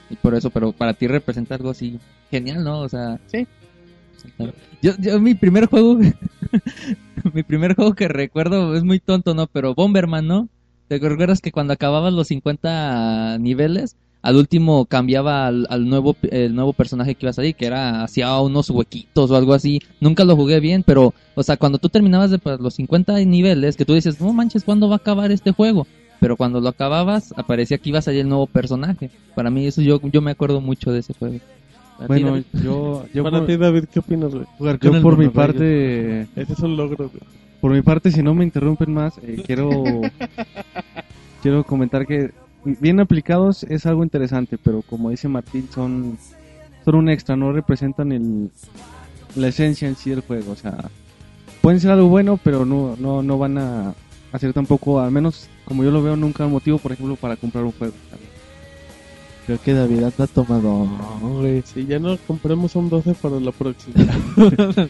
Y 0.09 0.15
por 0.15 0.33
eso, 0.33 0.49
pero 0.49 0.71
para 0.71 0.93
ti 0.93 1.07
representa 1.07 1.55
algo 1.55 1.71
así 1.71 1.99
genial, 2.31 2.63
¿no? 2.63 2.79
O 2.79 2.89
sea... 2.89 3.19
Sí. 3.27 3.45
Yo, 4.81 4.93
yo 4.97 5.19
mi 5.19 5.33
primer 5.35 5.65
juego... 5.65 5.97
mi 7.33 7.43
primer 7.43 7.75
juego 7.75 7.93
que 7.95 8.07
recuerdo 8.07 8.75
es 8.75 8.83
muy 8.83 8.99
tonto, 8.99 9.33
¿no? 9.33 9.47
Pero 9.47 9.75
Bomberman, 9.75 10.25
¿no? 10.25 10.47
¿Te 10.89 10.97
recuerdas 10.99 11.39
que 11.39 11.51
cuando 11.51 11.71
acababas 11.71 12.11
los 12.13 12.27
50 12.27 13.37
niveles, 13.39 13.95
al 14.21 14.35
último 14.35 14.85
cambiaba 14.85 15.47
al, 15.47 15.65
al 15.69 15.87
nuevo 15.87 16.15
el 16.23 16.53
nuevo 16.53 16.73
personaje 16.73 17.15
que 17.15 17.25
iba 17.25 17.29
a 17.29 17.33
salir, 17.33 17.55
que 17.55 17.67
era 17.67 18.03
hacía 18.03 18.37
unos 18.39 18.69
huequitos 18.69 19.31
o 19.31 19.35
algo 19.35 19.53
así. 19.53 19.81
Nunca 20.01 20.25
lo 20.25 20.35
jugué 20.35 20.59
bien, 20.59 20.83
pero, 20.83 21.13
o 21.35 21.43
sea, 21.43 21.57
cuando 21.57 21.77
tú 21.77 21.89
terminabas 21.89 22.31
de 22.31 22.39
pues, 22.39 22.59
los 22.59 22.73
50 22.73 23.17
niveles, 23.19 23.77
que 23.77 23.85
tú 23.85 23.93
dices, 23.93 24.19
no 24.19 24.33
manches, 24.33 24.63
¿cuándo 24.63 24.89
va 24.89 24.95
a 24.95 24.97
acabar 24.97 25.31
este 25.31 25.51
juego? 25.51 25.87
Pero 26.19 26.35
cuando 26.35 26.59
lo 26.59 26.67
acababas, 26.67 27.33
aparecía 27.37 27.77
que 27.77 27.89
iba 27.89 27.99
a 27.99 28.01
salir 28.01 28.21
el 28.21 28.29
nuevo 28.29 28.45
personaje. 28.45 29.09
Para 29.35 29.49
mí, 29.49 29.65
eso 29.65 29.81
yo, 29.81 30.01
yo 30.11 30.21
me 30.21 30.31
acuerdo 30.31 30.59
mucho 30.59 30.91
de 30.91 30.99
ese 30.99 31.13
juego. 31.13 31.37
¿A 31.97 32.01
ti, 32.01 32.07
Bueno, 32.07 32.43
yo, 32.61 33.05
yo, 33.13 33.23
para 33.23 33.39
por, 33.39 33.47
ti, 33.47 33.57
David, 33.57 33.85
¿qué 33.91 33.99
opinas, 33.99 34.33
güey? 34.33 34.45
Jugar 34.57 34.79
con 34.79 34.93
yo 34.93 35.01
por 35.01 35.17
mi 35.17 35.29
parte, 35.29 36.21
Ese 36.35 36.53
es 36.53 36.59
un 36.59 36.75
logro, 36.75 37.09
güey. 37.09 37.21
por 37.61 37.71
mi 37.71 37.81
parte, 37.81 38.11
si 38.11 38.23
no 38.23 38.33
me 38.33 38.43
interrumpen 38.43 38.93
más, 38.93 39.17
eh, 39.21 39.43
quiero, 39.45 39.69
quiero 41.41 41.63
comentar 41.63 42.05
que 42.05 42.31
bien 42.65 42.99
aplicados 42.99 43.63
es 43.63 43.85
algo 43.85 44.03
interesante, 44.03 44.57
pero 44.57 44.81
como 44.81 45.09
dice 45.09 45.27
Martín, 45.27 45.67
son, 45.73 46.17
son 46.85 46.95
un 46.95 47.09
extra, 47.09 47.35
no 47.35 47.51
representan 47.51 48.11
el, 48.11 48.51
la 49.35 49.47
esencia 49.47 49.87
en 49.87 49.95
sí 49.95 50.09
del 50.09 50.21
juego. 50.21 50.51
O 50.51 50.55
sea, 50.55 50.89
pueden 51.61 51.79
ser 51.79 51.91
algo 51.91 52.07
bueno, 52.07 52.39
pero 52.43 52.65
no, 52.65 52.95
no, 52.97 53.23
no 53.23 53.37
van 53.37 53.57
a 53.57 53.93
hacer 54.31 54.53
tampoco, 54.53 54.99
al 54.99 55.11
menos 55.11 55.49
como 55.65 55.83
yo 55.83 55.91
lo 55.91 56.01
veo, 56.01 56.15
nunca 56.15 56.45
un 56.45 56.51
motivo, 56.51 56.77
por 56.79 56.91
ejemplo, 56.91 57.15
para 57.15 57.35
comprar 57.35 57.63
un 57.63 57.71
juego. 57.71 57.93
Creo 59.45 59.61
que 59.61 59.73
David 59.73 60.03
anda 60.03 60.27
tomado, 60.27 60.87
güey. 61.21 61.63
Si 61.63 61.85
ya 61.85 61.97
no 61.97 62.17
compremos 62.27 62.75
un 62.75 62.89
12 62.89 63.15
para 63.15 63.39
la 63.39 63.51
próxima. 63.51 63.95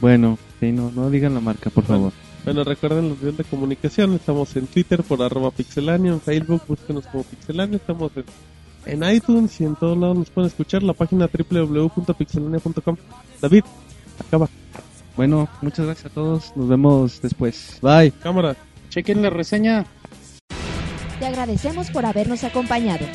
Bueno, 0.00 0.38
sí, 0.60 0.72
no, 0.72 0.90
no 0.90 1.10
digan 1.10 1.32
la 1.34 1.40
marca, 1.40 1.70
por 1.70 1.84
favor. 1.84 2.12
Bueno, 2.46 2.62
recuerden 2.62 3.08
los 3.08 3.18
videos 3.18 3.36
de 3.38 3.44
comunicación. 3.44 4.14
Estamos 4.14 4.54
en 4.54 4.68
Twitter 4.68 5.02
por 5.02 5.20
arroba 5.20 5.50
pixelania, 5.50 6.12
en 6.12 6.20
Facebook 6.20 6.62
búsquenos 6.68 7.04
como 7.08 7.24
pixelania. 7.24 7.76
Estamos 7.76 8.12
en, 8.16 8.24
en 8.86 9.14
iTunes 9.14 9.60
y 9.60 9.64
en 9.64 9.74
todos 9.74 9.98
lados 9.98 10.16
nos 10.16 10.30
pueden 10.30 10.48
escuchar. 10.48 10.84
La 10.84 10.92
página 10.92 11.28
www.pixelania.com. 11.28 12.96
David, 13.42 13.64
acaba. 14.24 14.48
Bueno, 15.16 15.48
muchas 15.60 15.86
gracias 15.86 16.06
a 16.06 16.14
todos. 16.14 16.56
Nos 16.56 16.68
vemos 16.68 17.20
después. 17.20 17.80
Bye. 17.82 18.12
Cámara. 18.22 18.54
Chequen 18.90 19.22
la 19.22 19.30
reseña. 19.30 19.84
Te 21.18 21.26
agradecemos 21.26 21.90
por 21.90 22.06
habernos 22.06 22.44
acompañado. 22.44 23.06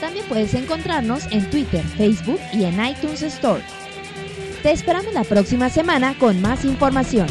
También 0.00 0.24
puedes 0.26 0.54
encontrarnos 0.54 1.26
en 1.30 1.50
Twitter, 1.50 1.84
Facebook 1.84 2.40
y 2.54 2.64
en 2.64 2.82
iTunes 2.82 3.20
Store. 3.20 3.62
Te 4.62 4.72
esperamos 4.72 5.12
la 5.12 5.24
próxima 5.24 5.68
semana 5.68 6.14
con 6.18 6.40
más 6.40 6.64
información. 6.64 7.26